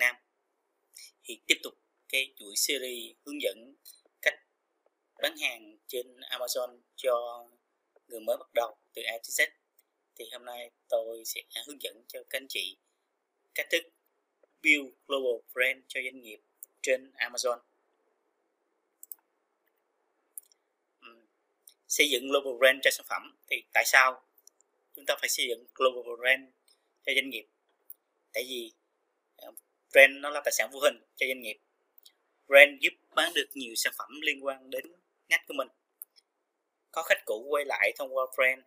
Nam. 0.00 0.16
Thì 1.24 1.40
tiếp 1.46 1.58
tục 1.62 1.74
cái 2.08 2.32
chuỗi 2.36 2.56
series 2.56 3.16
hướng 3.26 3.42
dẫn 3.42 3.74
cách 4.22 4.34
bán 5.22 5.36
hàng 5.36 5.78
trên 5.86 6.20
Amazon 6.20 6.78
cho 6.96 7.46
người 8.08 8.20
mới 8.20 8.36
bắt 8.36 8.54
đầu 8.54 8.76
từ 8.94 9.02
A 9.02 9.12
to 9.12 9.28
Z. 9.28 9.46
Thì 10.16 10.24
hôm 10.32 10.44
nay 10.44 10.70
tôi 10.88 11.22
sẽ 11.24 11.42
hướng 11.66 11.82
dẫn 11.82 12.04
cho 12.08 12.22
các 12.30 12.38
anh 12.40 12.46
chị 12.48 12.76
cách 13.54 13.66
thức 13.70 13.82
build 14.62 14.88
global 15.06 15.40
brand 15.54 15.84
cho 15.88 16.00
doanh 16.04 16.20
nghiệp 16.20 16.40
trên 16.82 17.12
Amazon. 17.16 17.58
xây 21.90 22.10
dựng 22.10 22.28
global 22.28 22.58
brand 22.58 22.78
cho 22.82 22.90
sản 22.90 23.06
phẩm 23.08 23.36
thì 23.50 23.62
tại 23.72 23.84
sao 23.86 24.22
chúng 24.96 25.04
ta 25.06 25.16
phải 25.20 25.28
xây 25.28 25.46
dựng 25.48 25.66
global 25.74 26.20
brand 26.20 26.48
cho 27.06 27.12
doanh 27.14 27.30
nghiệp 27.30 27.46
tại 28.32 28.44
vì 28.48 28.72
brand 29.92 30.12
nó 30.20 30.30
là 30.30 30.40
tài 30.44 30.52
sản 30.52 30.70
vô 30.72 30.80
hình 30.80 31.02
cho 31.16 31.26
doanh 31.26 31.40
nghiệp. 31.40 31.58
Brand 32.46 32.80
giúp 32.80 32.92
bán 33.14 33.32
được 33.34 33.48
nhiều 33.54 33.74
sản 33.76 33.92
phẩm 33.98 34.20
liên 34.20 34.44
quan 34.44 34.70
đến 34.70 34.84
ngách 35.28 35.46
của 35.46 35.54
mình. 35.54 35.68
Có 36.92 37.02
khách 37.02 37.24
cũ 37.24 37.46
quay 37.50 37.64
lại 37.64 37.92
thông 37.96 38.16
qua 38.16 38.26
brand. 38.36 38.60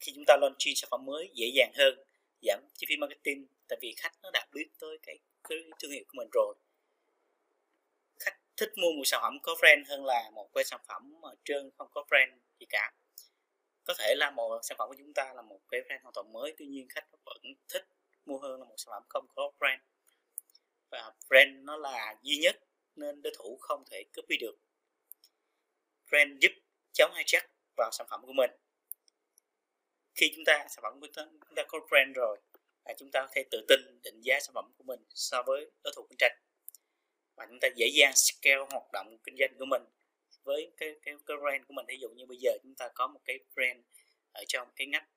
Khi 0.00 0.12
chúng 0.14 0.24
ta 0.26 0.36
launch 0.40 0.76
sản 0.76 0.88
phẩm 0.90 1.04
mới 1.04 1.30
dễ 1.34 1.46
dàng 1.54 1.72
hơn 1.74 2.04
giảm 2.42 2.60
chi 2.74 2.86
phí 2.88 2.96
marketing 2.96 3.46
tại 3.68 3.78
vì 3.82 3.94
khách 3.96 4.12
nó 4.22 4.30
đã 4.30 4.46
biết 4.52 4.68
tới 4.78 4.98
cái, 5.02 5.18
cái 5.48 5.58
thương 5.78 5.90
hiệu 5.90 6.04
của 6.08 6.16
mình 6.16 6.28
rồi. 6.32 6.54
Khách 8.18 8.36
thích 8.56 8.72
mua 8.76 8.92
một 8.96 9.02
sản 9.04 9.20
phẩm 9.22 9.38
có 9.42 9.56
brand 9.60 9.88
hơn 9.88 10.04
là 10.04 10.30
một 10.34 10.48
cái 10.54 10.64
sản 10.64 10.80
phẩm 10.88 11.20
mà 11.20 11.28
trơn 11.44 11.70
không 11.78 11.88
có 11.90 12.04
brand 12.08 12.42
gì 12.60 12.66
cả. 12.68 12.92
Có 13.84 13.94
thể 13.98 14.14
là 14.16 14.30
một 14.30 14.60
sản 14.62 14.78
phẩm 14.78 14.88
của 14.88 14.94
chúng 14.98 15.12
ta 15.14 15.32
là 15.34 15.42
một 15.42 15.60
cái 15.68 15.80
brand 15.86 16.02
hoàn 16.02 16.14
toàn 16.14 16.32
mới 16.32 16.54
tuy 16.58 16.66
nhiên 16.66 16.88
khách 16.88 17.04
vẫn 17.24 17.42
thích 17.68 17.84
mua 18.28 18.38
hơn 18.38 18.60
là 18.60 18.64
một 18.64 18.74
sản 18.76 18.90
phẩm 18.90 19.02
không 19.08 19.26
có 19.34 19.52
brand. 19.58 19.80
Và 20.90 21.12
brand 21.28 21.50
nó 21.64 21.76
là 21.76 22.16
duy 22.22 22.36
nhất 22.36 22.56
nên 22.96 23.22
đối 23.22 23.32
thủ 23.38 23.58
không 23.60 23.84
thể 23.90 24.04
copy 24.16 24.36
được. 24.36 24.58
Brand 26.10 26.32
giúp 26.40 26.52
chống 26.92 27.12
hijack 27.14 27.46
vào 27.76 27.90
sản 27.92 28.06
phẩm 28.10 28.22
của 28.26 28.32
mình. 28.32 28.50
Khi 30.14 30.32
chúng 30.36 30.44
ta 30.44 30.66
sản 30.70 30.82
phẩm 30.82 31.00
của 31.00 31.06
chúng 31.14 31.54
ta 31.56 31.62
có 31.68 31.78
brand 31.90 32.16
rồi 32.16 32.38
là 32.84 32.94
chúng 32.98 33.10
ta 33.10 33.20
có 33.20 33.28
thể 33.32 33.44
tự 33.50 33.64
tin 33.68 34.00
định 34.02 34.20
giá 34.20 34.40
sản 34.40 34.54
phẩm 34.54 34.72
của 34.78 34.84
mình 34.84 35.00
so 35.14 35.42
với 35.42 35.70
đối 35.84 35.92
thủ 35.96 36.06
cạnh 36.10 36.16
tranh. 36.18 36.38
Và 37.36 37.46
chúng 37.46 37.58
ta 37.60 37.68
dễ 37.76 37.86
dàng 37.94 38.12
scale 38.16 38.64
hoạt 38.70 38.92
động 38.92 39.18
kinh 39.24 39.36
doanh 39.38 39.54
của 39.58 39.64
mình 39.64 39.82
với 40.42 40.70
cái 40.76 40.94
cái, 41.02 41.14
cái 41.26 41.36
brand 41.36 41.66
của 41.68 41.74
mình. 41.74 41.86
Ví 41.88 41.98
dụ 42.00 42.08
như 42.08 42.26
bây 42.26 42.38
giờ 42.40 42.52
chúng 42.62 42.74
ta 42.74 42.88
có 42.94 43.06
một 43.06 43.20
cái 43.24 43.38
brand 43.54 43.80
ở 44.32 44.44
trong 44.48 44.68
cái 44.76 44.86
ngách 44.86 45.08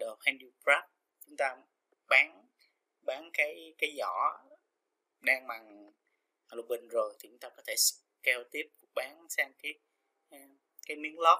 The 0.00 0.06
Handicraft 0.20 0.86
chúng 1.26 1.36
ta 1.36 1.56
bán 2.08 2.43
bán 3.06 3.30
cái 3.32 3.74
cái 3.78 3.96
giỏ 3.98 4.38
đang 5.20 5.46
bằng 5.46 5.92
lục 6.50 6.66
bình 6.68 6.88
rồi 6.88 7.16
thì 7.20 7.28
chúng 7.28 7.38
ta 7.38 7.48
có 7.56 7.62
thể 7.66 7.74
scale 7.76 8.44
tiếp 8.50 8.70
bán 8.94 9.26
sang 9.28 9.52
cái 9.62 9.74
à, 10.30 10.38
cái 10.86 10.96
miếng 10.96 11.18
lót 11.18 11.38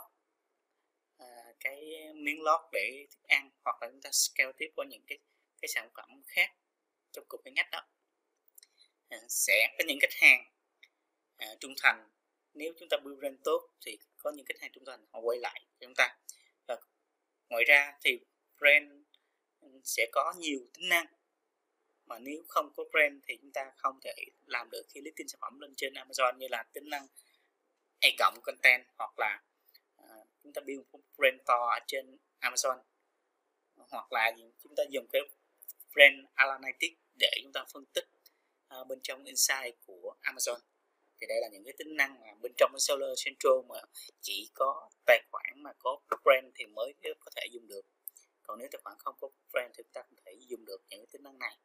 à, 1.19 1.27
cái 1.61 1.81
miếng 2.15 2.43
lót 2.43 2.61
để 2.73 3.07
thức 3.11 3.23
ăn 3.29 3.51
hoặc 3.65 3.83
là 3.83 3.89
chúng 3.91 4.01
ta 4.01 4.11
scale 4.13 4.53
tiếp 4.59 4.71
qua 4.77 4.87
những 4.89 5.03
cái 5.07 5.19
cái 5.61 5.69
sản 5.69 5.91
phẩm 5.95 6.23
khác 6.27 6.51
trong 7.13 7.25
cùng 7.29 7.41
cái 7.45 7.53
ngách 7.53 7.71
đó. 7.71 7.87
À, 9.09 9.19
sẽ 9.29 9.75
có 9.79 9.85
những 9.87 9.99
khách 10.01 10.15
hàng 10.21 10.53
à, 11.37 11.47
trung 11.61 11.75
thành. 11.83 12.11
Nếu 12.55 12.73
chúng 12.79 12.89
ta 12.89 12.97
build 13.05 13.19
brand 13.19 13.37
tốt 13.45 13.71
thì 13.87 13.99
có 14.19 14.31
những 14.31 14.47
khách 14.47 14.61
hàng 14.61 14.71
trung 14.73 14.85
thành 14.87 15.07
họ 15.13 15.21
quay 15.21 15.39
lại 15.39 15.61
cho 15.81 15.87
chúng 15.87 15.95
ta. 15.97 16.19
Và 16.67 16.77
ngoài 17.49 17.65
ra 17.65 17.99
thì 18.01 18.21
brand 18.59 18.93
sẽ 19.85 20.07
có 20.13 20.35
nhiều 20.39 20.61
tính 20.75 20.89
năng 20.89 21.07
mà 22.07 22.19
nếu 22.19 22.43
không 22.49 22.73
có 22.77 22.85
brand 22.93 23.23
thì 23.27 23.39
chúng 23.41 23.53
ta 23.53 23.73
không 23.77 24.01
thể 24.05 24.15
làm 24.47 24.69
được 24.71 24.83
khi 24.89 25.01
listing 25.01 25.29
sản 25.29 25.39
phẩm 25.41 25.61
lên 25.61 25.75
trên 25.77 25.93
Amazon 25.93 26.37
như 26.37 26.47
là 26.51 26.65
tính 26.73 26.91
năng 26.91 27.07
A 28.01 28.09
cộng 28.19 28.41
content 28.43 28.87
hoặc 28.97 29.19
là 29.19 29.43
uh, 30.03 30.29
chúng 30.43 30.53
ta 30.53 30.61
build 30.67 30.83
một 30.93 31.01
brand 31.17 31.41
to 31.47 31.67
ở 31.67 31.79
trên 31.87 32.17
Amazon. 32.41 32.79
Hoặc 33.77 34.13
là 34.13 34.33
chúng 34.63 34.75
ta 34.77 34.83
dùng 34.91 35.07
cái 35.13 35.23
brand 35.95 36.27
Analytics 36.35 37.01
để 37.21 37.31
chúng 37.43 37.53
ta 37.53 37.65
phân 37.73 37.85
tích 37.95 38.09
uh, 38.81 38.87
bên 38.87 38.99
trong 39.03 39.25
insight 39.25 39.77
của 39.87 40.17
Amazon. 40.23 40.59
Thì 41.21 41.27
đây 41.27 41.41
là 41.41 41.49
những 41.49 41.65
cái 41.65 41.75
tính 41.79 41.97
năng 41.97 42.21
mà 42.21 42.35
bên 42.43 42.53
trong 42.57 42.71
cái 42.73 42.81
Seller 42.81 43.25
Central 43.25 43.53
mà 43.69 43.81
chỉ 44.21 44.51
có 44.55 44.91
tài 45.07 45.23
khoản 45.31 45.63
mà 45.63 45.73
có 45.79 46.01
brand 46.25 46.47
thì 46.55 46.67
mới 46.67 46.95
có 47.21 47.31
thể 47.37 47.47
dùng 47.51 47.69
được. 47.69 47.87
Còn 48.43 48.59
nếu 48.59 48.69
tài 48.73 48.81
khoản 48.85 48.97
không 48.99 49.15
có 49.21 49.29
brand 49.53 49.75
thì 49.77 49.83
chúng 49.83 49.93
ta 49.93 50.03
không 50.03 50.19
thể 50.25 50.33
dùng 50.49 50.65
được 50.65 50.83
những 50.91 51.01
cái 51.01 51.07
tính 51.13 51.23
năng 51.23 51.39
này 51.39 51.57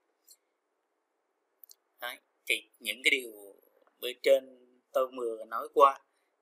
Đấy. 2.01 2.17
thì 2.45 2.63
những 2.79 3.01
cái 3.03 3.11
điều 3.11 3.55
bên 3.99 4.17
trên 4.23 4.43
tôi 4.91 5.07
vừa 5.17 5.45
nói 5.45 5.67
qua 5.73 5.99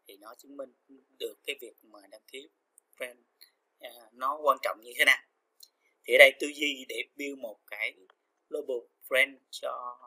thì 0.08 0.18
nó 0.18 0.36
chứng 0.38 0.58
minh 0.58 0.74
được 1.20 1.36
cái 1.46 1.56
việc 1.62 1.74
mà 1.84 2.00
đăng 2.12 2.22
ký 2.28 2.50
brand 2.98 3.20
à, 3.80 3.92
nó 4.12 4.40
quan 4.44 4.58
trọng 4.62 4.82
như 4.84 4.92
thế 4.98 5.06
nào 5.06 5.24
thì 6.04 6.07
ở 6.18 6.20
đây 6.20 6.34
tư 6.40 6.48
duy 6.48 6.86
để 6.90 7.04
build 7.16 7.38
một 7.40 7.60
cái 7.68 7.96
global 8.50 8.78
brand 9.10 9.38
cho 9.50 9.98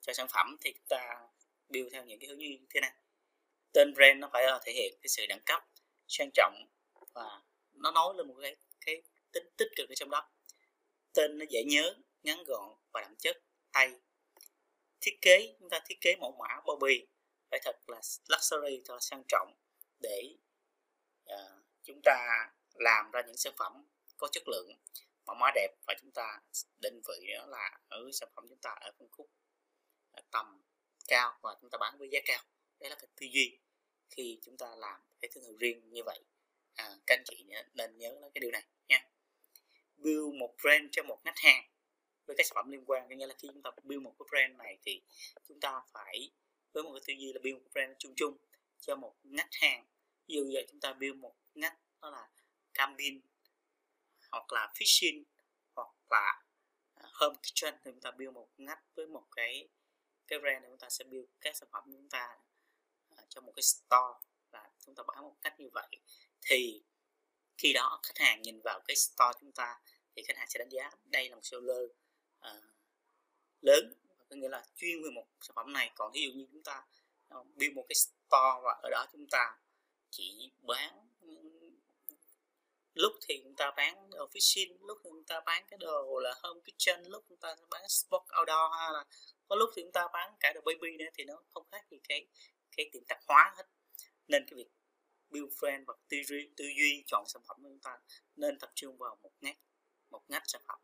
cho 0.00 0.12
sản 0.12 0.26
phẩm 0.28 0.56
thì 0.60 0.72
chúng 0.72 0.86
ta 0.88 1.28
build 1.68 1.92
theo 1.92 2.04
những 2.04 2.20
cái 2.20 2.28
hướng 2.28 2.38
như 2.38 2.58
thế 2.70 2.80
này. 2.80 2.92
Tên 3.72 3.94
brand 3.94 4.18
nó 4.18 4.30
phải 4.32 4.44
ờ, 4.44 4.60
thể 4.64 4.72
hiện 4.72 4.94
cái 5.02 5.08
sự 5.08 5.26
đẳng 5.28 5.42
cấp 5.46 5.62
sang 6.08 6.30
trọng 6.34 6.66
và 7.14 7.42
nó 7.72 7.90
nói 7.90 8.14
lên 8.16 8.28
một 8.28 8.34
cái 8.40 8.56
cái 8.86 9.02
tính 9.32 9.44
tích 9.56 9.68
cực 9.76 9.88
ở 9.88 9.94
trong 9.94 10.10
đó. 10.10 10.30
Tên 11.14 11.38
nó 11.38 11.44
dễ 11.48 11.64
nhớ 11.64 11.94
ngắn 12.22 12.44
gọn 12.46 12.68
và 12.92 13.00
đậm 13.00 13.14
chất 13.18 13.36
tay. 13.72 13.90
Thiết 15.00 15.18
kế 15.20 15.56
chúng 15.60 15.68
ta 15.70 15.80
thiết 15.86 16.00
kế 16.00 16.16
mẫu 16.16 16.32
mã 16.32 16.60
bao 16.66 16.76
bì 16.80 17.06
phải 17.50 17.60
thật 17.64 17.76
là 17.86 18.00
luxury 18.28 18.82
cho 18.84 18.98
sang 19.00 19.22
trọng 19.28 19.54
để 20.00 20.36
uh, 21.32 21.64
chúng 21.82 22.00
ta 22.04 22.48
làm 22.74 23.10
ra 23.10 23.22
những 23.26 23.36
sản 23.36 23.52
phẩm 23.56 23.86
có 24.16 24.28
chất 24.32 24.48
lượng 24.48 24.68
mẫu 25.26 25.36
mã 25.36 25.50
đẹp 25.54 25.68
và 25.86 25.94
chúng 26.00 26.10
ta 26.10 26.40
định 26.82 27.00
vị 27.08 27.32
đó 27.36 27.46
là 27.46 27.78
ở 27.88 28.10
sản 28.12 28.28
phẩm 28.36 28.46
chúng 28.48 28.58
ta 28.58 28.70
ở 28.80 28.92
phân 28.98 29.08
khúc 29.10 29.30
à, 30.12 30.22
tầm 30.30 30.62
cao 31.08 31.38
và 31.42 31.56
chúng 31.60 31.70
ta 31.70 31.78
bán 31.78 31.98
với 31.98 32.08
giá 32.12 32.20
cao. 32.24 32.42
Đấy 32.80 32.90
là 32.90 32.96
cái 32.96 33.08
tư 33.16 33.26
duy 33.26 33.58
khi 34.10 34.38
chúng 34.42 34.56
ta 34.56 34.74
làm 34.76 35.00
cái 35.20 35.30
thương 35.34 35.44
hiệu 35.44 35.56
riêng 35.56 35.92
như 35.92 36.02
vậy. 36.06 36.18
À, 36.74 36.90
các 37.06 37.14
anh 37.14 37.22
chị 37.24 37.44
nên 37.74 37.98
nhớ 37.98 38.20
cái 38.34 38.40
điều 38.40 38.50
này 38.50 38.62
nha. 38.88 39.08
Build 39.96 40.34
một 40.34 40.54
brand 40.62 40.88
cho 40.92 41.02
một 41.02 41.18
khách 41.24 41.38
hàng. 41.38 41.64
Với 42.26 42.36
các 42.36 42.46
sản 42.46 42.54
phẩm 42.54 42.70
liên 42.70 42.84
quan 42.86 43.08
nghĩa 43.08 43.26
là 43.26 43.34
khi 43.38 43.48
chúng 43.52 43.62
ta 43.62 43.70
build 43.82 44.02
một 44.02 44.14
cái 44.18 44.26
brand 44.30 44.58
này 44.58 44.78
thì 44.82 45.02
chúng 45.48 45.60
ta 45.60 45.80
phải 45.92 46.30
với 46.72 46.82
một 46.82 46.92
cái 46.92 47.02
tư 47.06 47.12
duy 47.20 47.32
là 47.32 47.40
build 47.42 47.56
một 47.58 47.70
brand 47.72 47.92
chung 47.98 48.12
chung 48.16 48.36
cho 48.80 48.96
một 48.96 49.14
ngách 49.22 49.52
hàng. 49.52 49.86
Ví 50.28 50.34
dụ 50.34 50.48
giờ 50.50 50.60
chúng 50.68 50.80
ta 50.80 50.92
build 50.92 51.16
một 51.16 51.34
ngách 51.54 51.76
đó 52.02 52.10
là 52.10 52.28
camping 52.74 53.20
hoặc 54.30 54.52
là 54.52 54.72
fishing 54.74 55.24
hoặc 55.74 55.88
là 56.10 56.42
à, 56.94 57.08
home 57.12 57.36
kitchen 57.36 57.74
thì 57.84 57.90
chúng 57.90 58.00
ta 58.00 58.10
build 58.10 58.32
một 58.32 58.48
ngách 58.56 58.82
với 58.94 59.06
một 59.06 59.26
cái 59.36 59.68
cái 60.26 60.38
brand 60.38 60.62
thì 60.62 60.68
chúng 60.68 60.78
ta 60.78 60.88
sẽ 60.90 61.04
build 61.04 61.26
các 61.40 61.56
sản 61.56 61.68
phẩm 61.72 61.82
của 61.86 61.92
chúng 61.92 62.08
ta 62.08 62.38
à, 63.16 63.22
cho 63.28 63.40
một 63.40 63.52
cái 63.56 63.62
store 63.62 64.28
và 64.50 64.70
chúng 64.86 64.94
ta 64.94 65.02
bán 65.06 65.22
một 65.22 65.36
cách 65.42 65.60
như 65.60 65.68
vậy. 65.72 65.88
Thì 66.42 66.82
khi 67.58 67.72
đó 67.72 68.00
khách 68.02 68.18
hàng 68.24 68.42
nhìn 68.42 68.60
vào 68.64 68.80
cái 68.88 68.96
store 68.96 69.32
chúng 69.40 69.52
ta 69.52 69.80
thì 70.16 70.22
khách 70.28 70.36
hàng 70.36 70.48
sẽ 70.50 70.58
đánh 70.58 70.68
giá 70.68 70.90
đây 71.04 71.28
là 71.28 71.34
một 71.34 71.44
seller 71.44 71.84
uh, 71.84 71.96
à, 72.40 72.54
lớn. 73.60 73.94
Có 74.28 74.36
nghĩa 74.36 74.48
là 74.48 74.64
chuyên 74.76 75.02
về 75.02 75.10
một 75.10 75.26
sản 75.40 75.54
phẩm 75.54 75.72
này. 75.72 75.92
Còn 75.94 76.12
ví 76.12 76.22
dụ 76.22 76.30
như 76.32 76.46
chúng 76.52 76.62
ta 76.62 76.84
build 77.30 77.74
một 77.74 77.86
cái 77.88 77.94
store 77.94 78.60
và 78.64 78.80
ở 78.82 78.90
đó 78.90 79.06
chúng 79.12 79.26
ta 79.30 79.58
chỉ 80.10 80.52
bán 80.60 81.08
lúc 82.96 83.12
thì 83.28 83.40
chúng 83.44 83.56
ta 83.56 83.70
bán 83.76 84.10
đồ 84.10 84.28
fishing 84.32 84.76
lúc 84.86 84.98
thì 85.04 85.10
chúng 85.10 85.24
ta 85.24 85.40
bán 85.46 85.64
cái 85.68 85.78
đồ 85.78 86.18
là 86.18 86.34
home 86.42 86.60
kitchen 86.60 87.02
lúc 87.04 87.24
chúng 87.28 87.38
ta 87.38 87.54
bán 87.70 87.88
sport 87.88 88.22
outdoor 88.40 88.72
hay 88.78 88.92
là 88.92 89.04
có 89.48 89.56
lúc 89.56 89.70
thì 89.76 89.82
chúng 89.82 89.92
ta 89.92 90.08
bán 90.12 90.34
cả 90.40 90.52
đồ 90.54 90.60
baby 90.64 90.96
nữa 90.96 91.10
thì 91.14 91.24
nó 91.24 91.42
không 91.54 91.66
khác 91.72 91.86
gì 91.90 91.98
cái 92.08 92.26
cái 92.76 92.88
tiệm 92.92 93.02
tạp 93.08 93.18
hóa 93.28 93.54
hết. 93.56 93.64
Nên 94.28 94.44
cái 94.46 94.56
việc 94.56 94.68
build 95.30 95.52
brand 95.60 95.84
và 95.86 95.94
tư 96.08 96.16
duy, 96.26 96.50
tư 96.56 96.64
duy 96.64 97.04
chọn 97.06 97.24
sản 97.26 97.42
phẩm 97.48 97.56
của 97.62 97.68
chúng 97.68 97.80
ta 97.82 97.98
nên 98.36 98.58
tập 98.58 98.70
trung 98.74 98.96
vào 98.98 99.18
một 99.22 99.32
ngách 99.40 99.58
một 100.10 100.22
ngách 100.28 100.42
sản 100.46 100.62
phẩm. 100.68 100.80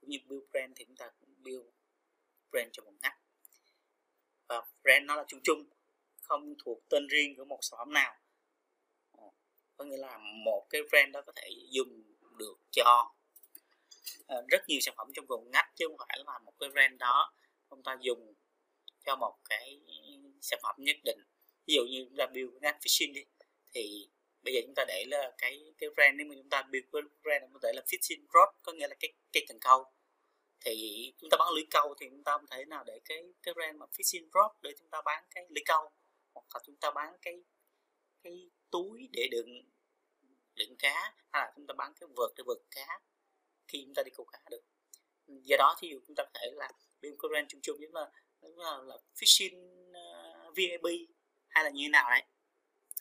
Cũng 0.00 0.10
như 0.10 0.18
build 0.28 0.44
brand 0.52 0.72
thì 0.76 0.84
chúng 0.84 0.96
ta 0.96 1.10
cũng 1.20 1.42
build 1.42 1.66
brand 2.50 2.70
cho 2.72 2.82
một 2.82 2.92
ngách. 3.02 3.18
Và 4.48 4.62
brand 4.82 5.04
nó 5.04 5.16
là 5.16 5.24
chung 5.28 5.40
chung 5.44 5.64
không 6.22 6.54
thuộc 6.64 6.78
tên 6.88 7.06
riêng 7.06 7.36
của 7.36 7.44
một 7.44 7.58
sản 7.62 7.78
phẩm 7.78 7.92
nào 7.92 8.16
có 9.84 9.90
nghĩa 9.90 9.96
là 9.96 10.18
một 10.44 10.66
cái 10.70 10.82
brand 10.90 11.12
đó 11.12 11.22
có 11.26 11.32
thể 11.36 11.48
dùng 11.70 12.02
được 12.38 12.56
cho 12.70 13.12
ờ, 14.26 14.44
rất 14.48 14.68
nhiều 14.68 14.80
sản 14.80 14.94
phẩm 14.96 15.10
trong 15.14 15.26
cùng 15.26 15.50
ngách 15.50 15.72
chứ 15.76 15.86
không 15.88 15.96
phải 16.08 16.18
là 16.26 16.38
một 16.38 16.52
cái 16.58 16.68
brand 16.68 16.98
đó 16.98 17.32
chúng 17.70 17.82
ta 17.82 17.96
dùng 18.00 18.34
cho 19.04 19.16
một 19.16 19.36
cái 19.48 19.80
sản 20.40 20.60
phẩm 20.62 20.74
nhất 20.78 20.96
định. 21.04 21.18
Ví 21.66 21.74
dụ 21.74 21.84
như 21.84 22.04
chúng 22.08 22.16
ta 22.16 22.26
build 22.26 22.52
ngách 22.60 22.78
fishing 22.80 23.14
đi, 23.14 23.24
thì 23.74 24.08
bây 24.42 24.54
giờ 24.54 24.60
chúng 24.64 24.74
ta 24.76 24.84
để 24.88 25.04
là 25.08 25.32
cái 25.38 25.74
cái 25.78 25.90
brand, 25.96 26.16
nếu 26.16 26.26
mà 26.26 26.34
chúng 26.34 26.48
ta 26.48 26.62
build 26.62 26.84
cái 26.92 27.02
brand 27.22 27.52
có 27.52 27.58
thể 27.62 27.72
là 27.74 27.82
fishing 27.86 28.20
rod, 28.20 28.54
có 28.62 28.72
nghĩa 28.72 28.88
là 28.88 28.94
cái 29.00 29.12
cây 29.32 29.44
cần 29.48 29.58
câu. 29.60 29.84
Thì 30.60 31.12
chúng 31.18 31.30
ta 31.30 31.36
bán 31.40 31.48
lưới 31.54 31.64
câu 31.70 31.94
thì 32.00 32.06
chúng 32.10 32.24
ta 32.24 32.32
không 32.32 32.46
thể 32.50 32.64
nào 32.64 32.84
để 32.86 33.00
cái 33.04 33.22
cái 33.42 33.54
brand 33.54 33.76
mà 33.76 33.86
fishing 33.86 34.24
rod 34.34 34.62
để 34.62 34.70
chúng 34.78 34.88
ta 34.90 35.02
bán 35.04 35.24
cái 35.30 35.44
lưới 35.48 35.62
câu, 35.66 35.90
hoặc 36.34 36.44
là 36.54 36.60
chúng 36.66 36.76
ta 36.76 36.90
bán 36.90 37.16
cái 37.22 37.34
cái 38.22 38.50
túi 38.70 39.08
để 39.12 39.28
đựng 39.30 39.73
đựng 40.54 40.76
cá 40.78 41.14
hay 41.32 41.42
là 41.42 41.52
chúng 41.56 41.66
ta 41.66 41.74
bán 41.78 41.92
cái 42.00 42.08
vượt 42.16 42.32
để 42.36 42.44
vượt 42.46 42.62
cá 42.70 43.00
khi 43.68 43.82
chúng 43.84 43.94
ta 43.94 44.02
đi 44.02 44.10
câu 44.14 44.26
cá 44.32 44.38
được. 44.50 44.62
Do 45.26 45.56
đó 45.58 45.76
thì 45.78 45.94
chúng 46.06 46.16
ta 46.16 46.24
có 46.24 46.30
thể 46.34 46.50
là 46.52 46.70
build 47.02 47.16
cái 47.22 47.28
brand 47.28 47.46
chung 47.48 47.60
chung 47.62 47.80
giống 47.80 47.94
là, 47.94 48.10
là, 48.40 48.78
là 48.78 48.96
fishing 49.14 49.92
ờ, 49.92 50.48
uh, 50.48 50.54
VIP 50.56 51.08
hay 51.48 51.64
là 51.64 51.70
như 51.70 51.84
thế 51.84 51.88
nào 51.88 52.10
đấy. 52.10 52.22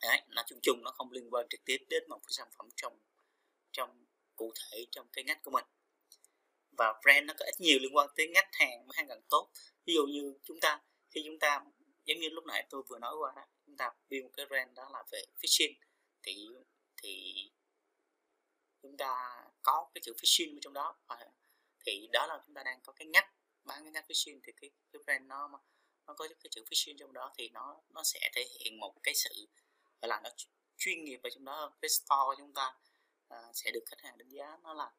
Đấy 0.02 0.22
nó 0.28 0.44
chung 0.48 0.60
chung 0.62 0.84
nó 0.84 0.92
không 0.92 1.12
liên 1.12 1.34
quan 1.34 1.48
trực 1.50 1.66
tiếp 1.66 1.78
đến 1.90 2.04
một 2.10 2.20
cái 2.24 2.32
sản 2.32 2.48
phẩm 2.58 2.70
trong 2.76 3.00
trong 3.72 4.06
cụ 4.36 4.54
thể 4.56 4.86
trong 4.92 5.08
cái 5.14 5.24
ngách 5.24 5.44
của 5.44 5.52
mình. 5.52 5.66
Và 6.78 7.02
brand 7.04 7.26
nó 7.26 7.34
có 7.40 7.46
ít 7.46 7.56
nhiều 7.60 7.80
liên 7.82 7.96
quan 7.96 8.10
tới 8.16 8.28
ngách 8.28 8.50
hàng 8.52 8.88
mà 8.88 8.94
hàng 8.98 9.08
càng 9.08 9.22
tốt. 9.30 9.50
Ví 9.86 9.94
dụ 9.94 10.06
như 10.06 10.34
chúng 10.44 10.60
ta 10.60 10.82
khi 11.10 11.22
chúng 11.26 11.40
ta 11.40 11.64
giống 12.06 12.20
như 12.20 12.30
lúc 12.30 12.46
nãy 12.46 12.68
tôi 12.70 12.84
vừa 12.88 13.00
nói 13.00 13.16
qua 13.20 13.34
đó 13.36 13.46
chúng 13.66 13.78
ta 13.78 13.92
build 14.10 14.24
một 14.24 14.32
cái 14.38 14.46
brand 14.46 14.74
đó 14.76 14.90
là 14.94 15.04
về 15.12 15.24
fishing 15.42 15.74
thì 16.24 16.48
thì 17.04 17.50
chúng 18.82 18.98
ta 18.98 19.44
có 19.62 19.90
cái 19.94 20.02
chữ 20.02 20.14
phishing 20.14 20.58
ở 20.58 20.60
trong 20.62 20.74
đó. 20.74 20.98
Thì 21.86 22.10
đó 22.14 22.28
là 22.28 22.42
chúng 22.46 22.56
ta 22.56 22.64
đang 22.64 22.82
có 22.84 22.94
cái 22.94 23.08
ngách 23.08 23.34
bán 23.64 23.84
cái 23.84 23.92
ngách 23.92 24.06
phishing 24.08 24.40
thì 24.44 24.52
cái, 24.62 24.70
cái 24.92 25.02
brand 25.06 25.26
nó 25.28 25.48
nó 26.08 26.14
có 26.14 26.28
cái 26.28 26.50
chữ 26.52 26.64
phishing 26.70 26.98
trong 26.98 27.14
đó 27.14 27.34
thì 27.38 27.50
nó 27.50 27.82
nó 27.90 28.04
sẽ 28.04 28.32
thể 28.36 28.46
hiện 28.60 28.80
một 28.80 28.94
cái 29.04 29.16
sự 29.16 29.48
gọi 30.02 30.10
là 30.10 30.22
nó 30.24 30.30
chuyên 30.78 31.04
nghiệp 31.04 31.20
ở 31.24 31.30
trong 31.30 31.46
đó 31.46 31.56
hơn. 31.56 31.72
Cái 31.82 31.90
store 31.90 32.22
của 32.26 32.36
chúng 32.38 32.54
ta 32.54 32.78
uh, 33.34 33.56
sẽ 33.56 33.72
được 33.72 33.84
khách 33.86 34.02
hàng 34.02 34.18
đánh 34.18 34.30
giá 34.30 34.58
nó 34.64 34.74
là 34.74 34.92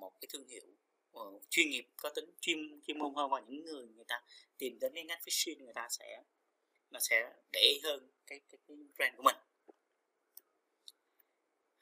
một 0.00 0.12
cái 0.20 0.28
thương 0.32 0.46
hiệu 0.48 0.66
uh, 1.18 1.42
chuyên 1.50 1.70
nghiệp 1.70 1.88
có 1.96 2.10
tính 2.14 2.30
chuyên 2.40 2.80
chuyên 2.86 2.98
môn 2.98 3.14
hơn. 3.14 3.30
Và 3.30 3.40
những 3.40 3.64
người 3.64 3.88
người 3.88 4.04
ta 4.08 4.22
tìm 4.58 4.78
đến 4.78 4.92
cái 4.94 5.04
ngách 5.04 5.20
phishing 5.22 5.64
người 5.64 5.74
ta 5.74 5.88
sẽ 5.90 6.22
nó 6.90 7.00
sẽ 7.00 7.32
để 7.52 7.60
ý 7.60 7.80
hơn 7.84 8.10
cái 8.26 8.40
cái, 8.50 8.58
cái 8.68 8.76
brand 8.96 9.16
của 9.16 9.22
mình 9.22 9.36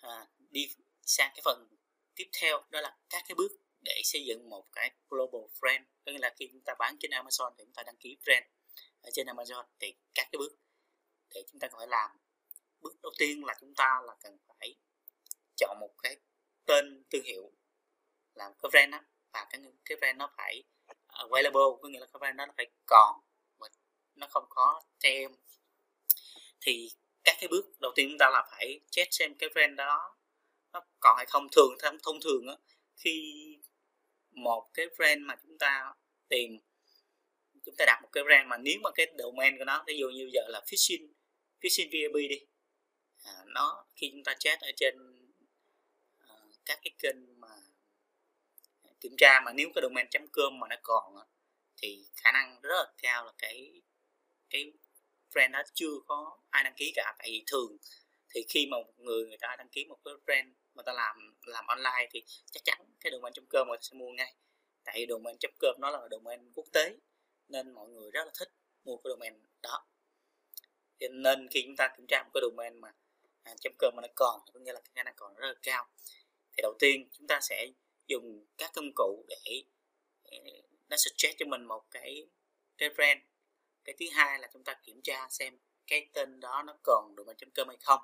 à, 0.01 0.27
đi 0.51 0.69
sang 1.03 1.31
cái 1.35 1.43
phần 1.45 1.69
tiếp 2.15 2.29
theo 2.41 2.63
đó 2.71 2.81
là 2.81 2.97
các 3.11 3.25
cái 3.29 3.35
bước 3.35 3.53
để 3.81 4.01
xây 4.05 4.25
dựng 4.25 4.51
một 4.51 4.65
cái 4.73 4.91
global 5.09 5.41
brand. 5.61 5.85
Có 6.05 6.13
nghĩa 6.13 6.19
là 6.19 6.35
khi 6.39 6.49
chúng 6.53 6.63
ta 6.65 6.75
bán 6.79 6.97
trên 7.01 7.11
Amazon 7.11 7.55
thì 7.59 7.65
chúng 7.65 7.75
ta 7.75 7.83
đăng 7.83 7.97
ký 7.97 8.17
brand 8.25 8.45
ở 9.03 9.11
trên 9.13 9.27
Amazon. 9.27 9.65
Thì 9.79 9.95
các 10.15 10.29
cái 10.33 10.39
bước 10.39 10.59
để 11.35 11.45
chúng 11.51 11.61
ta 11.61 11.69
có 11.69 11.79
thể 11.81 11.87
làm. 11.87 12.11
Bước 12.81 12.97
đầu 13.03 13.13
tiên 13.19 13.45
là 13.45 13.55
chúng 13.61 13.75
ta 13.75 14.01
là 14.07 14.15
cần 14.21 14.39
phải 14.59 14.75
chọn 15.57 15.77
một 15.81 15.95
cái 16.03 16.17
tên 16.65 17.05
thương 17.11 17.25
hiệu 17.25 17.53
làm 18.35 18.53
cái 18.63 18.71
brand 18.71 18.93
đó 18.93 19.01
và 19.33 19.47
cái 19.51 19.61
cái 19.85 19.97
brand 20.01 20.19
nó 20.19 20.33
phải 20.37 20.63
available. 21.07 21.63
Có 21.83 21.89
nghĩa 21.89 22.01
là 22.01 22.07
cái 22.07 22.19
brand 22.19 22.37
nó 22.37 22.47
phải 22.57 22.67
còn 22.87 23.21
mà 23.59 23.67
nó 24.15 24.27
không 24.31 24.47
có 24.49 24.83
tem. 25.01 25.37
Thì 26.61 26.91
các 27.29 27.37
cái 27.41 27.49
bước 27.49 27.81
đầu 27.81 27.93
tiên 27.95 28.09
chúng 28.11 28.19
ta 28.19 28.31
là 28.31 28.49
phải 28.51 28.81
check 28.91 29.15
xem 29.15 29.35
cái 29.35 29.49
brand 29.49 29.77
đó 29.77 30.17
nó 30.73 30.81
còn 31.01 31.17
hay 31.17 31.27
không. 31.27 31.49
Thường 31.53 31.77
thông 32.03 32.21
thường 32.21 32.49
á 32.49 32.55
khi 32.97 33.35
một 34.31 34.71
cái 34.75 34.87
brand 34.97 35.21
mà 35.21 35.37
chúng 35.43 35.59
ta 35.59 35.95
tìm 36.29 36.59
chúng 37.65 37.75
ta 37.79 37.85
đặt 37.87 38.01
một 38.03 38.09
cái 38.13 38.25
brand 38.25 38.49
mà 38.49 38.57
nếu 38.57 38.75
mà 38.83 38.91
cái 38.95 39.07
domain 39.19 39.59
của 39.59 39.65
nó 39.65 39.85
ví 39.87 39.99
dụ 39.99 40.09
như 40.09 40.31
giờ 40.33 40.43
là 40.49 40.61
fishing 40.67 41.09
fishing 41.61 41.89
VAB 41.93 42.15
đi 42.15 42.41
à, 43.25 43.33
nó 43.47 43.87
khi 43.97 44.11
chúng 44.13 44.25
ta 44.25 44.35
chat 44.39 44.61
ở 44.61 44.71
trên 44.77 44.97
uh, 46.23 46.55
các 46.65 46.79
cái 46.83 46.95
kênh 46.99 47.41
mà 47.41 47.49
kiểm 49.01 49.13
tra 49.19 49.41
mà 49.45 49.53
nếu 49.53 49.69
cái 49.75 49.83
domain 49.83 50.07
com 50.33 50.59
mà 50.61 50.67
nó 50.71 50.77
còn 50.83 51.15
thì 51.77 52.07
khả 52.15 52.33
năng 52.33 52.61
rất 52.63 52.77
là 52.77 52.93
cao 53.03 53.25
là 53.25 53.33
cái 53.39 53.83
cái 54.51 54.73
brand 55.33 55.53
đó 55.53 55.63
chưa 55.75 56.01
có 56.07 56.39
ai 56.51 56.65
đăng 56.65 56.75
ký 56.77 56.93
cả 56.95 57.15
tại 57.19 57.29
vì 57.31 57.45
thường 57.47 57.77
thì 58.35 58.45
khi 58.49 58.67
mà 58.67 58.77
một 58.77 58.93
người 58.99 59.27
người 59.27 59.39
ta 59.41 59.57
đăng 59.59 59.69
ký 59.69 59.85
một 59.85 59.99
cái 60.05 60.15
brand 60.27 60.49
mà 60.75 60.83
ta 60.83 60.93
làm 60.93 61.37
làm 61.47 61.67
online 61.67 62.09
thì 62.11 62.23
chắc 62.51 62.61
chắn 62.65 62.79
cái 63.01 63.13
domain 63.13 63.33
com 63.51 63.69
người 63.69 63.77
ta 63.77 63.83
sẽ 63.83 63.95
mua 63.95 64.11
ngay. 64.11 64.35
Tại 64.85 65.07
domain 65.09 65.37
com 65.61 65.81
nó 65.81 65.91
là 65.91 66.09
domain 66.11 66.53
quốc 66.55 66.67
tế 66.73 66.97
nên 67.49 67.73
mọi 67.73 67.89
người 67.89 68.11
rất 68.11 68.25
là 68.25 68.33
thích 68.39 68.49
mua 68.85 68.97
cái 68.97 69.11
domain 69.11 69.35
đó. 69.63 69.87
Nên 71.11 71.49
khi 71.51 71.63
chúng 71.67 71.77
ta 71.77 71.95
kiểm 71.97 72.07
tra 72.07 72.23
một 72.23 72.31
cái 72.35 72.41
domain 72.43 72.81
mà 72.81 72.93
à, 73.43 73.55
com 73.79 73.93
mà 73.97 74.03
nó 74.03 74.09
còn 74.15 74.41
có 74.53 74.61
nghĩa 74.61 74.73
là 74.73 74.81
cái 74.81 74.91
khả 74.95 75.03
năng 75.03 75.15
còn 75.17 75.35
rất 75.35 75.49
là 75.49 75.55
cao 75.63 75.87
thì 76.59 76.63
đầu 76.63 76.75
tiên 76.79 77.09
chúng 77.13 77.27
ta 77.27 77.41
sẽ 77.43 77.67
dùng 78.07 78.47
các 78.59 78.71
công 78.75 78.93
cụ 78.95 79.25
để 79.29 79.63
nó 80.89 80.97
suggest 80.97 81.37
cho 81.39 81.47
mình 81.47 81.65
một 81.65 81.83
cái 81.91 82.29
cái 82.79 82.89
brand 82.89 83.21
cái 83.89 83.97
thứ 84.01 84.07
hai 84.17 84.39
là 84.39 84.49
chúng 84.53 84.65
ta 84.65 84.75
kiểm 84.83 85.01
tra 85.03 85.29
xem 85.31 85.59
cái 85.87 86.11
tên 86.13 86.41
đó 86.41 86.63
nó 86.67 86.79
còn 86.83 87.15
domain.com 87.17 87.69
hay 87.69 87.77
không. 87.81 88.01